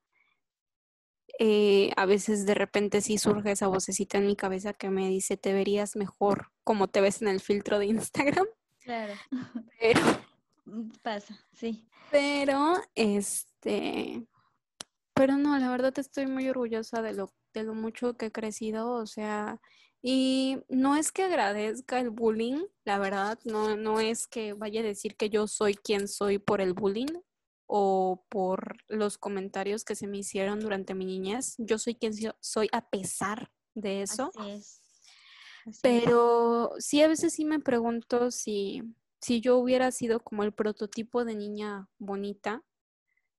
[1.38, 5.36] Eh, a veces de repente sí surge esa vocecita en mi cabeza que me dice,
[5.36, 8.46] te verías mejor como te ves en el filtro de Instagram.
[8.82, 9.12] Claro.
[9.78, 10.00] Pero
[11.02, 11.86] pasa, sí.
[12.10, 14.26] Pero, este,
[15.14, 18.90] pero no, la verdad estoy muy orgullosa de lo, de lo mucho que he crecido,
[18.92, 19.60] o sea,
[20.02, 24.84] y no es que agradezca el bullying, la verdad, no, no es que vaya a
[24.84, 27.20] decir que yo soy quien soy por el bullying
[27.66, 31.54] o por los comentarios que se me hicieron durante mi niñez.
[31.56, 34.30] Yo soy quien soy a pesar de eso.
[35.80, 38.82] Pero sí, a veces sí me pregunto si,
[39.20, 42.64] si yo hubiera sido como el prototipo de niña bonita,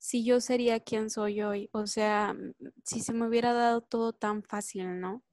[0.03, 1.69] si yo sería quien soy hoy.
[1.71, 2.35] O sea,
[2.83, 5.23] si se me hubiera dado todo tan fácil, ¿no?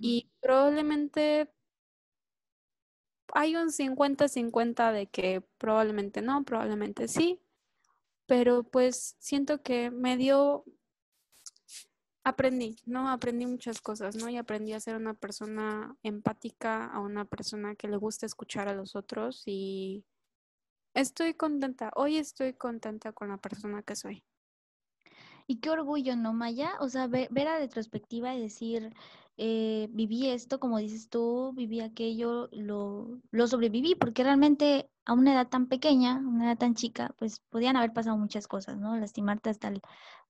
[0.00, 1.54] Y probablemente
[3.34, 7.40] hay un 50-50 de que probablemente no, probablemente sí,
[8.26, 10.64] pero pues siento que me dio,
[12.24, 13.08] aprendí, ¿no?
[13.08, 14.28] Aprendí muchas cosas, ¿no?
[14.28, 18.74] Y aprendí a ser una persona empática, a una persona que le gusta escuchar a
[18.74, 20.04] los otros y
[20.94, 24.24] estoy contenta, hoy estoy contenta con la persona que soy.
[25.46, 26.72] Y qué orgullo, ¿no, Maya?
[26.80, 28.94] O sea, ver, a retrospectiva y decir,
[29.38, 35.32] eh, viví esto, como dices tú, viví aquello, lo, lo sobreviví, porque realmente a una
[35.32, 38.96] edad tan pequeña, a una edad tan chica, pues podían haber pasado muchas cosas, ¿no?
[38.98, 39.72] Lastimarte hasta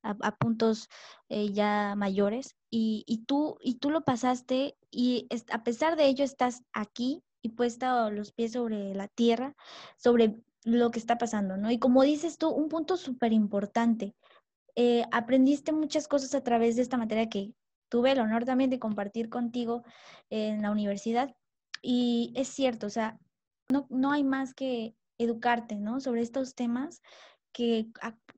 [0.03, 0.89] a, puntos
[1.29, 2.57] eh, ya mayores.
[2.71, 7.51] Y, y, tú, y tú lo pasaste y a pesar de ello estás aquí y
[7.51, 9.57] puesta los pies sobre la tierra,
[9.97, 10.37] sobre
[10.69, 11.71] lo que está pasando, ¿no?
[11.71, 14.15] Y como dices tú, un punto súper importante,
[14.77, 17.53] eh, aprendiste muchas cosas a través de esta materia que
[17.89, 19.83] tuve el honor también de compartir contigo
[20.31, 21.35] en la universidad
[21.83, 23.19] y es cierto, o sea,
[23.71, 26.01] no, no hay más que educarte, ¿no?
[26.01, 27.01] Sobre estos temas
[27.53, 27.89] que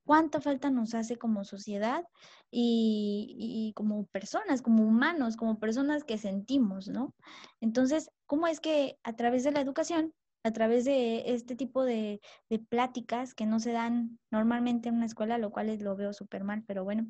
[0.04, 2.04] cuánta falta nos hace como sociedad
[2.50, 7.14] y, como personas, como humanos, como personas que sentimos, ¿no?
[7.60, 12.20] Entonces, ¿cómo es que a través de la educación, a través de este tipo de,
[12.48, 16.12] de pláticas que no se dan normalmente en una escuela, lo cual es, lo veo
[16.12, 17.06] súper mal, pero bueno,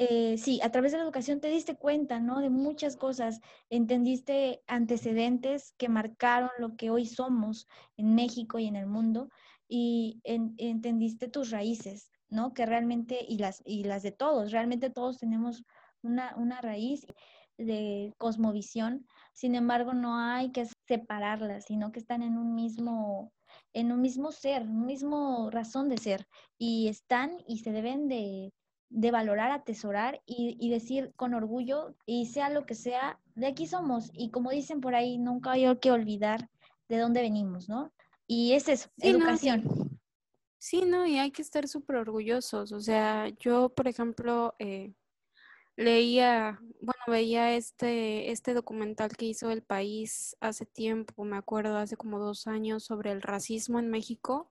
[0.00, 2.38] eh, sí, a través de la educación te diste cuenta, ¿no?
[2.40, 8.76] De muchas cosas, entendiste antecedentes que marcaron lo que hoy somos en México y en
[8.76, 9.28] el mundo
[9.66, 12.54] y entendiste tus raíces, ¿no?
[12.54, 15.64] Que realmente, y las, y las de todos, realmente todos tenemos
[16.02, 17.04] una, una raíz
[17.56, 19.04] de cosmovisión,
[19.38, 23.32] sin embargo no hay que separarlas, sino que están en un mismo
[23.72, 26.26] en un mismo ser, un mismo razón de ser,
[26.58, 28.52] y están y se deben de,
[28.90, 34.10] de valorar, atesorar y, decir con orgullo, y sea lo que sea, de aquí somos.
[34.12, 36.50] Y como dicen por ahí, nunca hay que olvidar
[36.88, 37.92] de dónde venimos, ¿no?
[38.26, 39.62] Y es eso, educación.
[40.58, 40.82] sí.
[40.84, 42.72] no, y hay que estar súper orgullosos.
[42.72, 44.94] O sea, yo, por ejemplo, eh,
[45.78, 51.96] leía, bueno, veía este, este documental que hizo El País hace tiempo, me acuerdo, hace
[51.96, 54.50] como dos años, sobre el racismo en México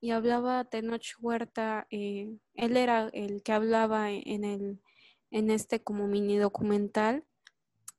[0.00, 4.80] y hablaba Tenoch Huerta, eh, él era el que hablaba en, el,
[5.32, 7.24] en este como mini documental.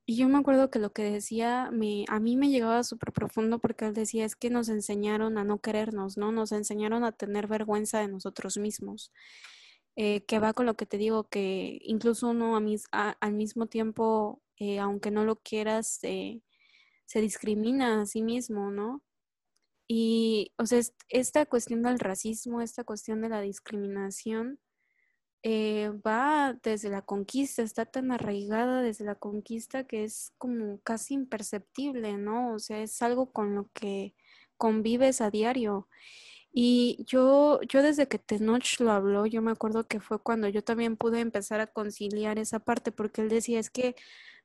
[0.05, 3.59] Y yo me acuerdo que lo que decía me, a mí me llegaba súper profundo
[3.59, 6.31] porque él decía es que nos enseñaron a no querernos, ¿no?
[6.31, 9.11] Nos enseñaron a tener vergüenza de nosotros mismos.
[9.97, 12.57] Eh, que va con lo que te digo, que incluso uno
[12.91, 15.99] a al mismo tiempo, eh, aunque no lo quieras,
[17.05, 19.03] se discrimina a sí mismo, ¿no?
[19.87, 20.79] Y, o sea,
[21.09, 24.59] esta cuestión del racismo, esta cuestión de la discriminación,
[25.43, 31.15] eh, va desde la conquista, está tan arraigada desde la conquista que es como casi
[31.15, 32.53] imperceptible, ¿no?
[32.53, 34.15] O sea, es algo con lo que
[34.57, 35.89] convives a diario.
[36.53, 40.63] Y yo, yo desde que Tenoch lo habló, yo me acuerdo que fue cuando yo
[40.63, 43.95] también pude empezar a conciliar esa parte, porque él decía, es que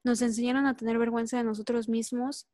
[0.04, 2.48] nos enseñaron a tener vergüenza de nosotros mismos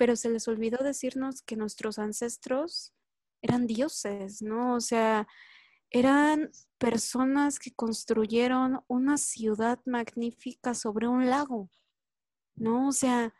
[0.00, 2.94] pero se les olvidó decirnos que nuestros ancestros
[3.42, 4.74] eran dioses, ¿no?
[4.76, 5.28] O sea,
[5.90, 11.68] eran personas que construyeron una ciudad magnífica sobre un lago,
[12.56, 12.88] ¿no?
[12.88, 13.34] O sea,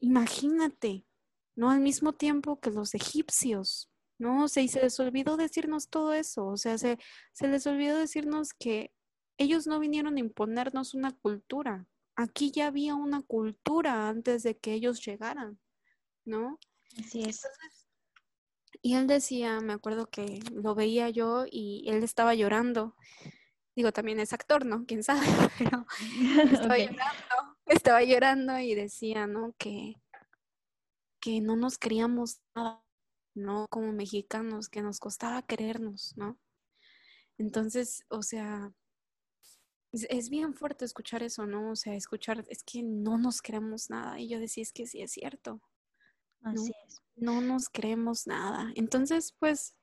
[0.00, 1.06] imagínate,
[1.54, 1.70] ¿no?
[1.70, 3.88] Al mismo tiempo que los egipcios,
[4.22, 4.44] ¿no?
[4.44, 6.98] O sea, y se les olvidó decirnos todo eso, o sea, se,
[7.32, 8.92] se les olvidó decirnos que
[9.36, 14.74] ellos no vinieron a imponernos una cultura, aquí ya había una cultura antes de que
[14.74, 15.58] ellos llegaran,
[16.24, 16.60] ¿no?
[17.00, 17.42] Así es.
[18.80, 22.94] y él decía, me acuerdo que lo veía yo y él estaba llorando.
[23.74, 24.84] Digo, también es actor, ¿no?
[24.86, 25.26] ¿Quién sabe?
[25.58, 25.84] Pero
[26.52, 29.52] estaba llorando, estaba llorando y decía, ¿no?
[29.58, 29.96] Que,
[31.18, 32.81] que no nos queríamos nada,
[33.34, 33.66] ¿no?
[33.68, 36.38] Como mexicanos, que nos costaba querernos, ¿no?
[37.38, 38.72] Entonces, o sea,
[39.92, 41.72] es, bien fuerte escuchar eso, ¿no?
[41.72, 44.18] O sea, escuchar, es que no nos creemos nada.
[44.18, 45.60] Y yo decía, es que sí es cierto.
[46.42, 47.02] Así no, es.
[47.16, 48.72] No nos creemos nada.
[48.74, 49.74] Entonces, pues,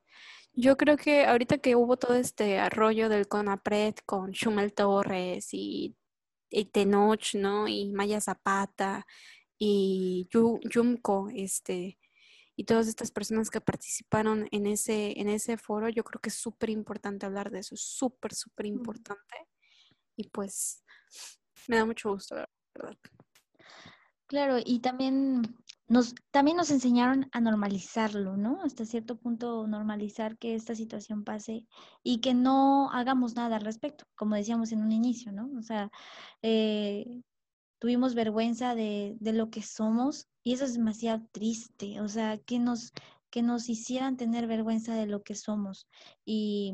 [0.53, 5.95] yo creo que ahorita que hubo todo este arroyo del CONAPRED con Schumel Torres y,
[6.71, 7.67] Tenoch, ¿no?
[7.67, 9.05] Y Maya Zapata
[9.59, 11.99] y Yumko, este,
[12.59, 16.35] y todas estas personas que participaron en ese, en ese foro, yo creo que es
[16.35, 19.47] súper importante hablar de eso, súper, súper importante.
[20.17, 20.83] Y pues
[21.69, 22.99] me da mucho gusto, la verdad.
[24.27, 25.55] Claro, y también
[25.87, 28.61] nos, también nos enseñaron a normalizarlo, ¿no?
[28.61, 31.65] Hasta cierto punto normalizar que esta situación pase
[32.03, 35.49] y que no hagamos nada al respecto, como decíamos en un inicio, ¿no?
[35.57, 35.89] O sea,
[36.41, 37.21] eh,
[37.79, 42.57] tuvimos vergüenza de, de, lo que somos y eso es demasiado triste, o sea, que
[42.59, 42.91] nos,
[43.29, 45.87] que nos hicieran tener vergüenza de lo que somos.
[46.25, 46.73] Y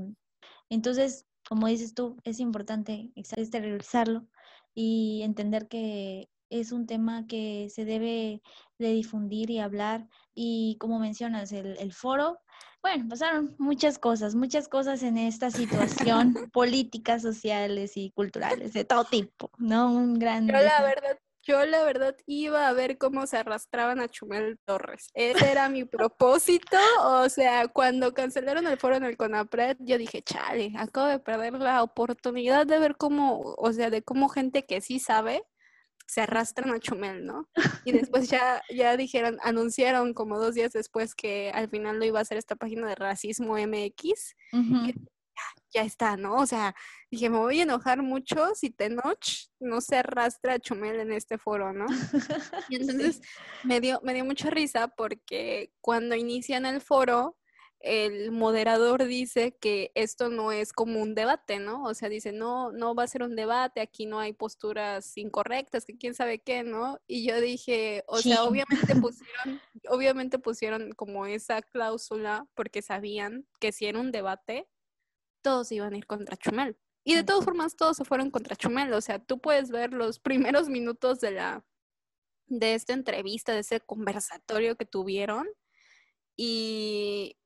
[0.70, 4.26] entonces como dices tú, es importante exteriorizarlo
[4.74, 8.42] y entender que es un tema que se debe
[8.78, 10.08] de difundir y hablar.
[10.34, 12.40] Y como mencionas, el, foro,
[12.82, 19.06] bueno, pasaron muchas cosas, muchas cosas en esta situación, políticas, sociales y culturales, de todo
[19.06, 19.92] tipo, ¿no?
[19.92, 20.48] Un gran...
[20.48, 25.10] Yo la verdad yo la verdad iba a ver cómo se arrastraban a Chumel Torres.
[25.14, 26.78] Ese era mi propósito.
[27.04, 31.54] O sea, cuando cancelaron el foro en el CONAPRED, yo dije, chale, acabo de perder
[31.54, 35.44] la oportunidad de ver cómo, o sea, de cómo gente que sí sabe
[36.08, 37.50] se arrastran a Chumel, ¿no?
[37.84, 42.20] Y después ya, ya dijeron, anunciaron como dos días después que al final lo iba
[42.20, 44.36] a hacer esta página de racismo MX.
[45.74, 46.36] Ya, está, ¿no?
[46.36, 46.76] O sea,
[47.12, 49.26] dije, me voy a enojar mucho si Tenoch
[49.60, 51.86] no se arrastra a Chumel en este foro, ¿no?
[52.70, 53.22] Y entonces
[53.64, 57.38] me, dio, me dio mucha risa porque cuando inician el foro,
[57.86, 61.84] el moderador dice que esto no es como un debate, ¿no?
[61.84, 65.86] O sea, dice, no, no va a ser un debate, aquí no hay posturas incorrectas,
[65.86, 67.00] que quién sabe qué, ¿no?
[67.06, 73.72] Y yo dije, o sea, obviamente pusieron, obviamente pusieron como esa cláusula porque sabían que
[73.72, 74.68] si era un debate,
[75.46, 76.76] todos iban a ir contra Chumel.
[77.04, 78.92] Y de todas formas, todos se fueron contra Chumel.
[78.94, 81.64] O sea, tú puedes ver los primeros minutos de la
[82.48, 85.48] de esta entrevista, de ese conversatorio que tuvieron.
[86.36, 87.38] Y,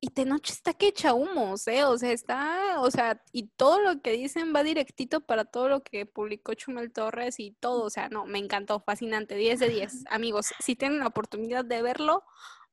[0.00, 1.82] y Tenoch está que echa humos, ¿eh?
[1.84, 5.82] O sea, está, o sea, y todo lo que dicen va directito para todo lo
[5.82, 10.04] que publicó Chumel Torres y todo, o sea, no, me encantó, fascinante, 10 de 10.
[10.10, 12.22] Amigos, si tienen la oportunidad de verlo,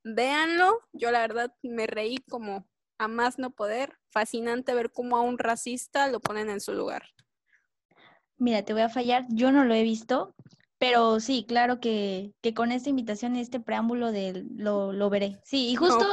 [0.04, 0.80] véanlo.
[0.92, 2.68] Yo la verdad me reí como
[2.98, 3.98] a más no poder.
[4.10, 7.04] Fascinante ver cómo a un racista lo ponen en su lugar.
[8.38, 10.34] Mira, te voy a fallar, yo no lo he visto,
[10.78, 15.40] pero sí, claro que, que con esta invitación y este preámbulo de lo, lo veré.
[15.42, 16.06] Sí, y justo,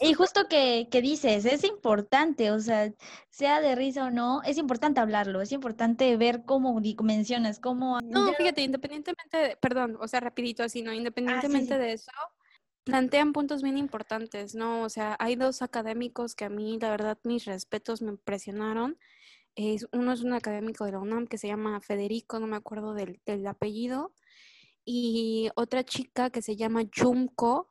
[0.00, 2.92] y justo que, que, dices, es importante, o sea,
[3.30, 7.98] sea de risa o no, es importante hablarlo, es importante ver cómo mencionas, cómo...
[8.04, 10.92] No, fíjate, independientemente, de, perdón, o sea, rapidito así, ¿no?
[10.92, 12.12] Ah, independientemente de eso,
[12.84, 14.82] plantean puntos bien importantes, ¿no?
[14.82, 18.98] O sea, hay dos académicos que a mí, la verdad, mis respetos me impresionaron.
[19.56, 22.94] Es, uno es un académico de la UNAM que se llama Federico, no me acuerdo
[22.94, 24.12] del, apellido,
[24.84, 27.70] y otra chica que se llama Junko.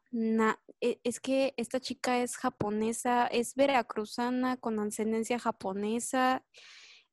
[0.82, 6.43] E, es que esta chica es japonesa, es veracruzana con ascendencia japonesa,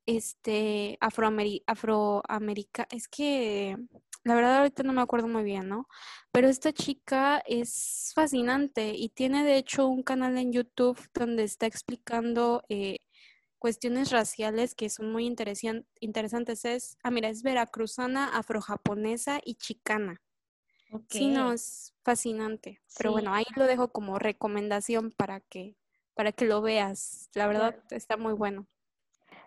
[0.07, 3.77] este, afroamerica, es que
[4.25, 5.89] la verdad ahorita no me acuerdo muy bien, ¿no?
[6.33, 11.67] Pero esta chica es fascinante y tiene de hecho un canal en YouTube donde está
[11.67, 12.99] explicando eh,
[13.59, 16.65] cuestiones raciales que son muy interesantes.
[16.65, 20.21] Es, ah, mira, es veracruzana, afrojaponesa y chicana.
[21.09, 22.83] Sí, no, es fascinante.
[22.99, 25.77] Pero bueno, ahí lo dejo como recomendación para que,
[26.15, 27.31] para que lo veas.
[27.35, 28.67] La verdad está muy bueno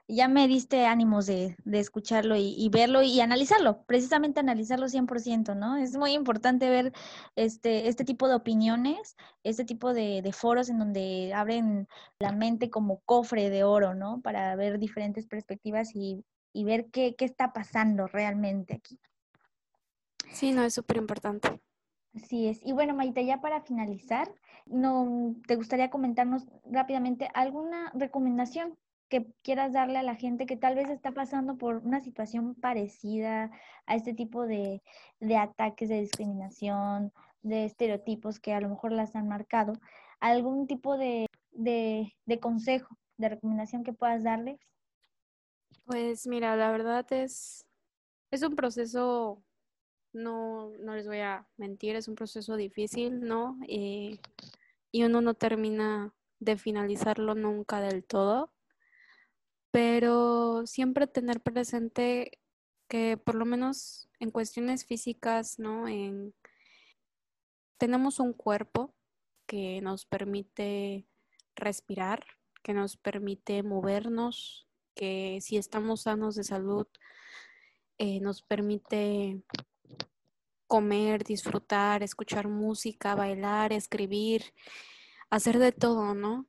[0.07, 5.77] ya me diste ánimos de, escucharlo y, verlo y analizarlo, precisamente analizarlo 100%, ¿no?
[5.77, 6.93] Es muy importante ver
[7.35, 11.87] este, este tipo de opiniones, este tipo de, foros en donde abren
[12.19, 14.21] la mente como cofre de oro, ¿no?
[14.21, 16.23] Para ver diferentes perspectivas y,
[16.53, 18.99] ver qué, qué está pasando realmente aquí.
[20.31, 21.61] Sí, no, es súper importante.
[22.15, 22.59] Así es.
[22.63, 24.31] Y bueno, Maita, ya para finalizar,
[24.65, 28.77] no, ¿te gustaría comentarnos rápidamente alguna recomendación
[29.13, 33.51] que quieras darle a la gente que tal vez está pasando por una situación parecida
[33.85, 34.81] a este tipo de,
[35.37, 39.73] ataques de discriminación, de estereotipos que a lo mejor las han marcado,
[40.19, 41.27] algún tipo de,
[42.41, 44.59] consejo, de recomendación que puedas darles?
[45.85, 47.67] Pues mira, la verdad es,
[48.31, 49.43] es un proceso,
[50.11, 53.59] no, no les voy a mentir, es un proceso difícil, ¿no?
[53.67, 54.17] Eh,
[54.91, 58.49] y uno no termina de finalizarlo nunca del todo
[59.73, 62.39] pero siempre tener presente
[62.87, 65.87] que por lo menos en cuestiones físicas, ¿no?
[65.87, 66.35] En,
[67.79, 68.93] tenemos un cuerpo
[69.47, 71.07] que nos permite
[71.55, 72.23] respirar,
[72.61, 76.85] que nos permite movernos, que si estamos sanos de salud,
[77.97, 79.41] eh, nos permite
[80.67, 84.53] comer, disfrutar, escuchar música, bailar, escribir,
[85.31, 86.47] hacer de todo, ¿no?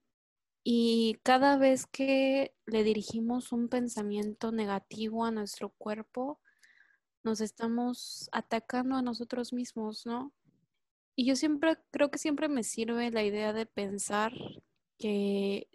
[0.66, 6.40] Y cada vez que le dirigimos un pensamiento negativo a nuestro cuerpo,
[7.22, 10.32] nos estamos atacando a nosotros mismos, ¿no?
[11.16, 14.32] Y yo siempre, creo que siempre me sirve la idea de pensar
[14.98, 15.68] que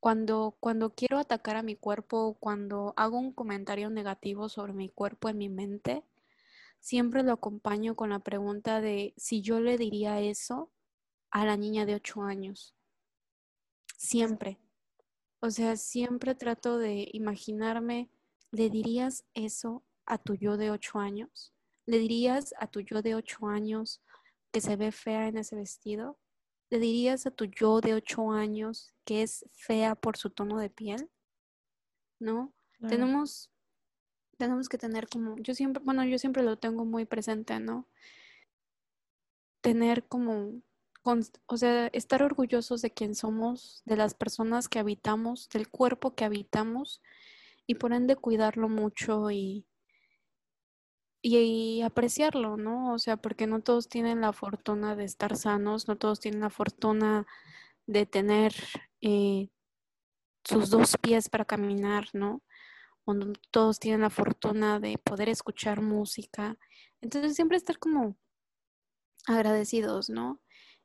[0.00, 5.28] cuando, cuando quiero atacar a mi cuerpo, cuando hago un comentario negativo sobre mi cuerpo
[5.28, 6.04] en mi mente,
[6.80, 10.72] siempre lo acompaño con la pregunta de si yo le diría eso
[11.30, 12.74] a la niña de 8 años
[13.96, 14.58] Siempre.
[15.40, 18.10] O sea, siempre trato de imaginarme,
[18.50, 21.52] ¿le dirías eso a tu yo de ocho años?
[21.86, 24.02] ¿Le dirías a tu yo de ocho años
[24.52, 26.18] que se ve fea en ese vestido?
[26.70, 30.70] ¿Le dirías a tu yo de ocho años que es fea por su tono de
[30.70, 31.10] piel?
[32.18, 32.54] ¿No?
[32.88, 33.50] Tenemos,
[34.38, 37.88] tenemos que tener como, yo siempre, bueno, yo siempre lo tengo muy presente, ¿no?
[39.60, 40.62] Tener como
[41.04, 46.24] o sea, estar orgullosos de quién somos, de las personas que habitamos, del cuerpo que
[46.24, 47.02] habitamos
[47.66, 49.66] y por ende cuidarlo mucho y,
[51.22, 52.94] y, apreciarlo, ¿no?
[52.94, 56.50] O sea, porque no todos tienen la fortuna de estar sanos, no todos tienen la
[56.50, 57.26] fortuna
[57.86, 58.54] de tener
[59.02, 59.50] eh,
[60.44, 62.42] sus dos pies para caminar, ¿no?
[63.04, 66.56] Cuando todos tienen la fortuna de poder escuchar música.
[67.02, 68.16] Entonces siempre estar como
[69.26, 70.40] agradecidos, ¿no?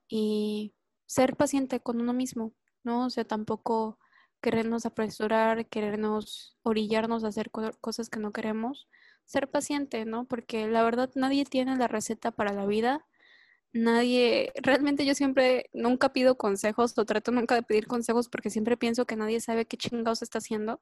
[0.10, 0.74] Y
[1.05, 2.53] ser paciente con uno mismo,
[2.84, 3.05] ¿no?
[3.05, 3.99] O sea, tampoco
[4.41, 8.88] querernos apresurar, querernos orillarnos a hacer cosas que no queremos.
[9.26, 10.26] Ser paciente, ¿no?
[10.26, 13.05] Porque la verdad nadie tiene la receta para la vida.
[13.74, 18.78] Nadie, realmente yo siempre nunca pido consejos o trato nunca de pedir consejos porque siempre
[18.78, 20.82] pienso que nadie sabe qué chingados está haciendo.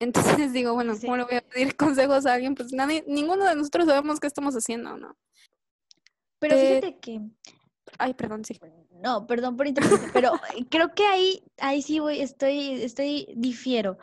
[0.00, 2.54] Entonces digo, bueno, ¿cómo le voy a pedir consejos a alguien?
[2.54, 5.16] Pues nadie, ninguno de nosotros sabemos qué estamos haciendo, ¿no?
[6.38, 7.20] Pero fíjate que...
[7.98, 8.58] Ay, perdón, sí.
[9.02, 10.32] No, perdón por interrumpir, pero
[10.70, 13.98] creo que ahí, ahí sí voy, estoy, estoy, difiero.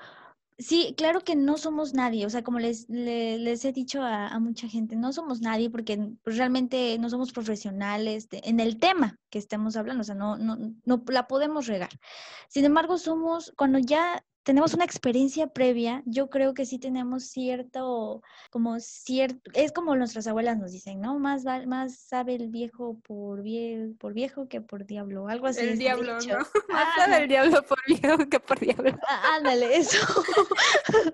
[0.58, 4.70] Sí, claro que no somos nadie, o sea, como les, les, he dicho a, mucha
[4.70, 9.76] gente, no somos nadie porque pues, realmente no somos profesionales en el tema que estemos
[9.76, 11.90] hablando, o sea, no, no, no la podemos regar.
[12.48, 18.22] Sin embargo, somos, cuando ya tenemos una experiencia previa, yo creo que sí tenemos cierto,
[18.52, 21.18] como cierto, es como nuestras abuelas nos dicen, ¿no?
[21.18, 25.62] Más, más sabe el viejo por, vie por viejo que por diablo, algo así.
[25.62, 26.38] El diablo, ¿no?
[26.70, 28.96] Más sabe el diablo por viejo que por diablo.
[29.08, 29.98] Ah, ándale, eso.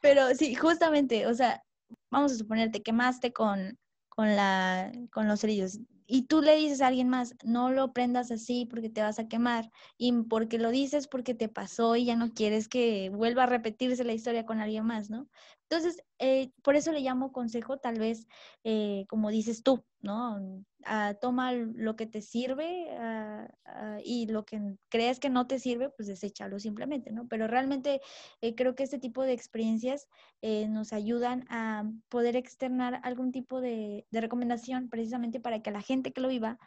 [0.00, 1.62] Pero sí, justamente, o sea,
[2.08, 3.78] vamos a suponer, te quemaste con,
[4.08, 8.30] con, la, con los cerillos y tú le dices a alguien más, no lo prendas
[8.30, 12.16] así porque te vas a quemar, y porque lo dices porque te pasó y ya
[12.16, 15.28] no quieres que vuelva a repetirse la historia con alguien más, ¿no?
[15.68, 18.26] Entonces, eh, por eso le llamo consejo, tal vez,
[18.64, 20.64] eh, como dices tú, ¿no?
[20.84, 24.60] Ah, toma lo que te sirve ah, ah, y lo que
[24.90, 27.26] crees que no te sirve, pues deséchalo simplemente, ¿no?
[27.28, 28.02] Pero realmente
[28.42, 30.08] eh, creo que este tipo de experiencias
[30.68, 36.12] nos ayudan a poder externar algún tipo de, de recomendación precisamente para que la gente
[36.12, 36.58] que lo viva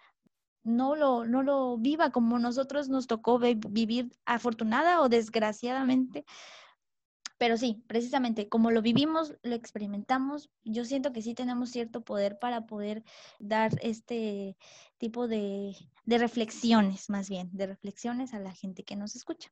[0.63, 6.25] no lo, no lo viva como nosotros nos tocó vivir afortunada o desgraciadamente
[7.37, 12.39] pero sí, precisamente como lo vivimos, lo experimentamos, yo siento que sí tenemos cierto poder
[12.39, 13.03] para poder
[13.39, 14.57] dar este
[14.97, 15.75] tipo de,
[16.05, 19.51] reflexiones, más bien, de reflexiones a la gente que nos escucha.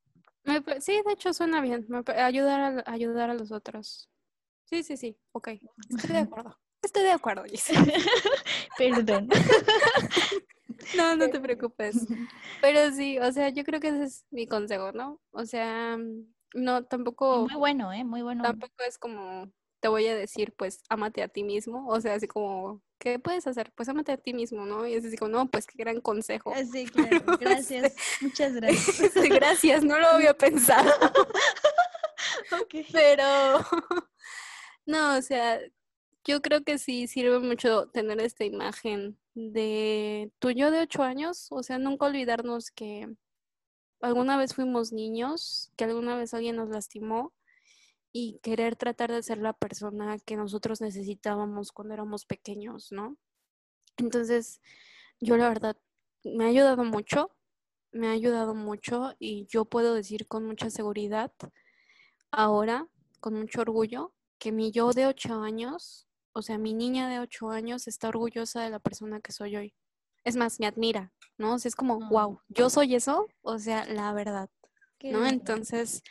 [0.80, 4.10] Sí, de hecho suena bien, ayudar a, ayudar a los otros.
[4.66, 5.50] Sí, sí, sí, ok,
[5.90, 6.58] estoy de acuerdo.
[6.82, 7.44] Estoy de acuerdo,
[8.78, 9.30] Perdón.
[10.96, 12.06] No, no te preocupes.
[12.62, 15.20] Pero sí, o sea, yo creo que ese es mi consejo, ¿no?
[15.32, 15.98] O sea,
[16.56, 17.48] no, tampoco.
[17.50, 18.04] Muy bueno, ¿eh?
[18.04, 18.42] Muy bueno.
[18.42, 19.52] Tampoco es como,
[19.82, 21.88] te voy a decir, pues, ámate a ti mismo.
[21.90, 23.74] O sea, así como, ¿qué puedes hacer?
[23.76, 24.88] Pues, ámate a ti mismo, ¿no?
[24.88, 26.54] Y es así como, no, pues, qué gran consejo.
[26.56, 27.38] Ah, sí, claro.
[27.40, 27.94] Gracias.
[28.22, 29.14] Muchas gracias.
[29.30, 30.90] gracias, no lo había pensado.
[32.94, 33.60] Pero,
[34.86, 35.60] no, o sea,
[36.24, 41.48] yo creo que sí sirve mucho tener esta imagen de tu yo de ocho años.
[41.52, 43.10] O sea, nunca olvidarnos que
[44.06, 47.34] alguna vez fuimos niños, que alguna vez alguien nos lastimó
[48.12, 53.18] y querer tratar de ser la persona que nosotros necesitábamos cuando éramos pequeños, ¿no?
[53.98, 54.62] Entonces,
[55.20, 55.78] yo la verdad
[56.24, 57.36] me ha ayudado mucho,
[57.92, 61.32] me ha ayudado mucho y yo puedo decir con mucha seguridad
[62.32, 62.88] ahora,
[63.20, 67.50] con mucho orgullo, que mi yo de ocho años, o sea, mi niña de ocho
[67.50, 69.74] años está orgullosa de la persona que soy hoy.
[70.26, 71.54] Es más, me admira, ¿no?
[71.54, 74.50] O sea, es como, wow, yo soy eso, o sea, la verdad,
[75.04, 75.26] ¿no?
[75.26, 76.04] Entonces,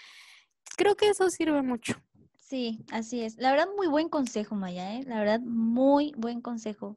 [0.76, 1.94] creo que eso sirve mucho.
[2.38, 3.36] Sí, así es.
[3.38, 5.02] La verdad, muy buen consejo, Maya, ¿eh?
[5.06, 6.96] La verdad, muy buen consejo.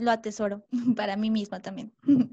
[0.00, 1.94] Lo atesoro para mí misma también.
[2.02, 2.28] Me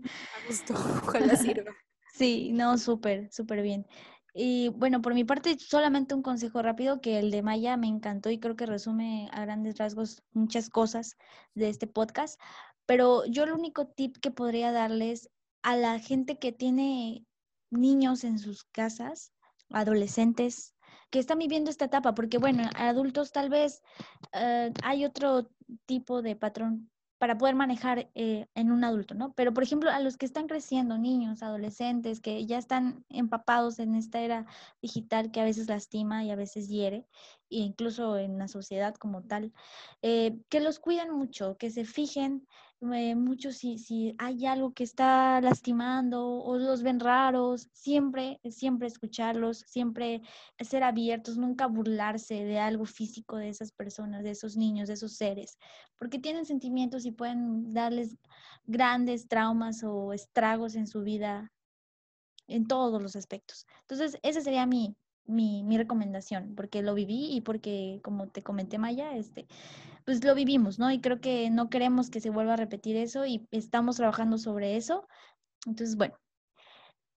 [0.47, 1.71] gustó, ojalá sirva.
[2.13, 3.85] Sí, no, súper, súper bien.
[4.33, 8.31] Y bueno, por mi parte, solamente un consejo rápido que el de Maya me encantó
[8.31, 11.15] y creo que resume a grandes rasgos muchas cosas
[11.53, 12.39] de este podcast.
[12.87, 15.29] Pero yo el único tip que podría darles
[15.61, 17.23] a la gente que tiene
[17.69, 19.33] niños en sus casas,
[19.69, 20.73] adolescentes,
[21.11, 23.83] que están viviendo esta etapa, porque bueno, adultos tal vez
[24.33, 25.49] eh, hay otro
[25.85, 29.33] tipo de patrón para poder manejar eh, en un adulto, ¿no?
[29.33, 33.95] Pero, por ejemplo, a los que están creciendo, niños, adolescentes, que ya están empapados en
[33.95, 34.45] esta era
[34.81, 37.07] digital que a veces lastima y a veces hiere,
[37.49, 39.51] e incluso en la sociedad como tal,
[40.03, 42.47] eh, que los cuiden mucho, que se fijen
[42.81, 48.87] eh, mucho si, si hay algo que está lastimando o los ven raros, siempre, siempre
[48.87, 50.21] escucharlos, siempre
[50.59, 55.13] ser abiertos, nunca burlarse de algo físico de esas personas, de esos niños, de esos
[55.13, 55.57] seres,
[55.97, 58.15] porque tienen sentimientos y pueden darles
[58.65, 61.51] grandes traumas o estragos en su vida
[62.47, 63.65] en todos los aspectos.
[63.81, 68.77] Entonces, esa sería mi, mi, mi recomendación, porque lo viví y porque, como te comenté,
[68.77, 69.47] Maya, este,
[70.07, 70.89] pues lo vivimos, ¿no?
[70.89, 74.77] Y creo que no queremos que se vuelva a repetir eso y estamos trabajando sobre
[74.77, 75.05] eso.
[75.65, 76.15] Entonces, bueno,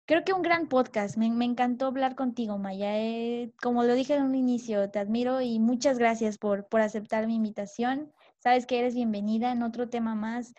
[0.06, 1.18] creo que un gran podcast.
[1.18, 2.98] Me, encantó hablar contigo, Maya.
[2.98, 7.26] Eh, como lo dije en un inicio, te admiro y muchas gracias por, por aceptar
[7.26, 8.10] mi invitación.
[8.38, 10.54] Sabes que eres bienvenida en otro tema más.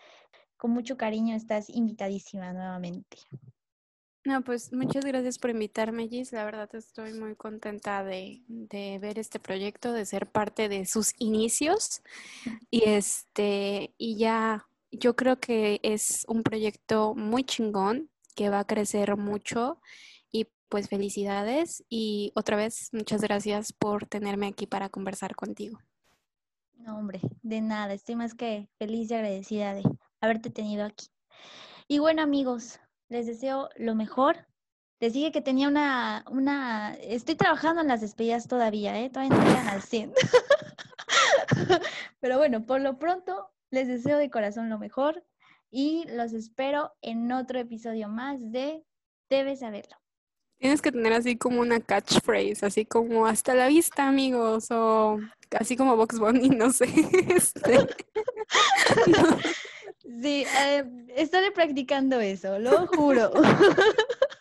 [0.56, 3.18] Con mucho cariño estás invitadísima nuevamente.
[4.22, 6.32] No, pues muchas gracias por invitarme, Gis.
[6.32, 11.14] La verdad estoy muy contenta de, de, ver este proyecto, de ser parte de sus
[11.18, 12.02] inicios.
[12.70, 18.66] Y este, y ya, yo creo que es un proyecto muy chingón que va a
[18.66, 19.80] crecer mucho.
[20.30, 21.82] Y pues felicidades.
[21.88, 25.78] Y otra vez, muchas gracias por tenerme aquí para conversar contigo.
[26.76, 27.94] No, hombre, de nada.
[27.94, 29.82] Estoy más que feliz y agradecida de
[30.20, 31.06] haberte tenido aquí.
[31.88, 32.78] Y bueno, amigos,
[33.10, 34.46] les deseo lo mejor.
[35.00, 39.10] Les dije que tenía una, una, estoy trabajando en las despedidas todavía, ¿eh?
[39.10, 40.14] Todavía no llegan al 100.
[42.20, 45.24] Pero bueno, por lo pronto, les deseo de corazón lo mejor
[45.70, 48.84] y los espero en otro episodio más de
[49.28, 49.96] Debes saberlo.
[50.58, 55.18] Tienes que tener así como una catchphrase, así como hasta la vista, amigos, o
[55.58, 56.86] así como Box Bunny, no sé.
[57.28, 57.78] Este.
[60.18, 60.84] Sí, eh,
[61.16, 63.30] estaré practicando eso, lo juro.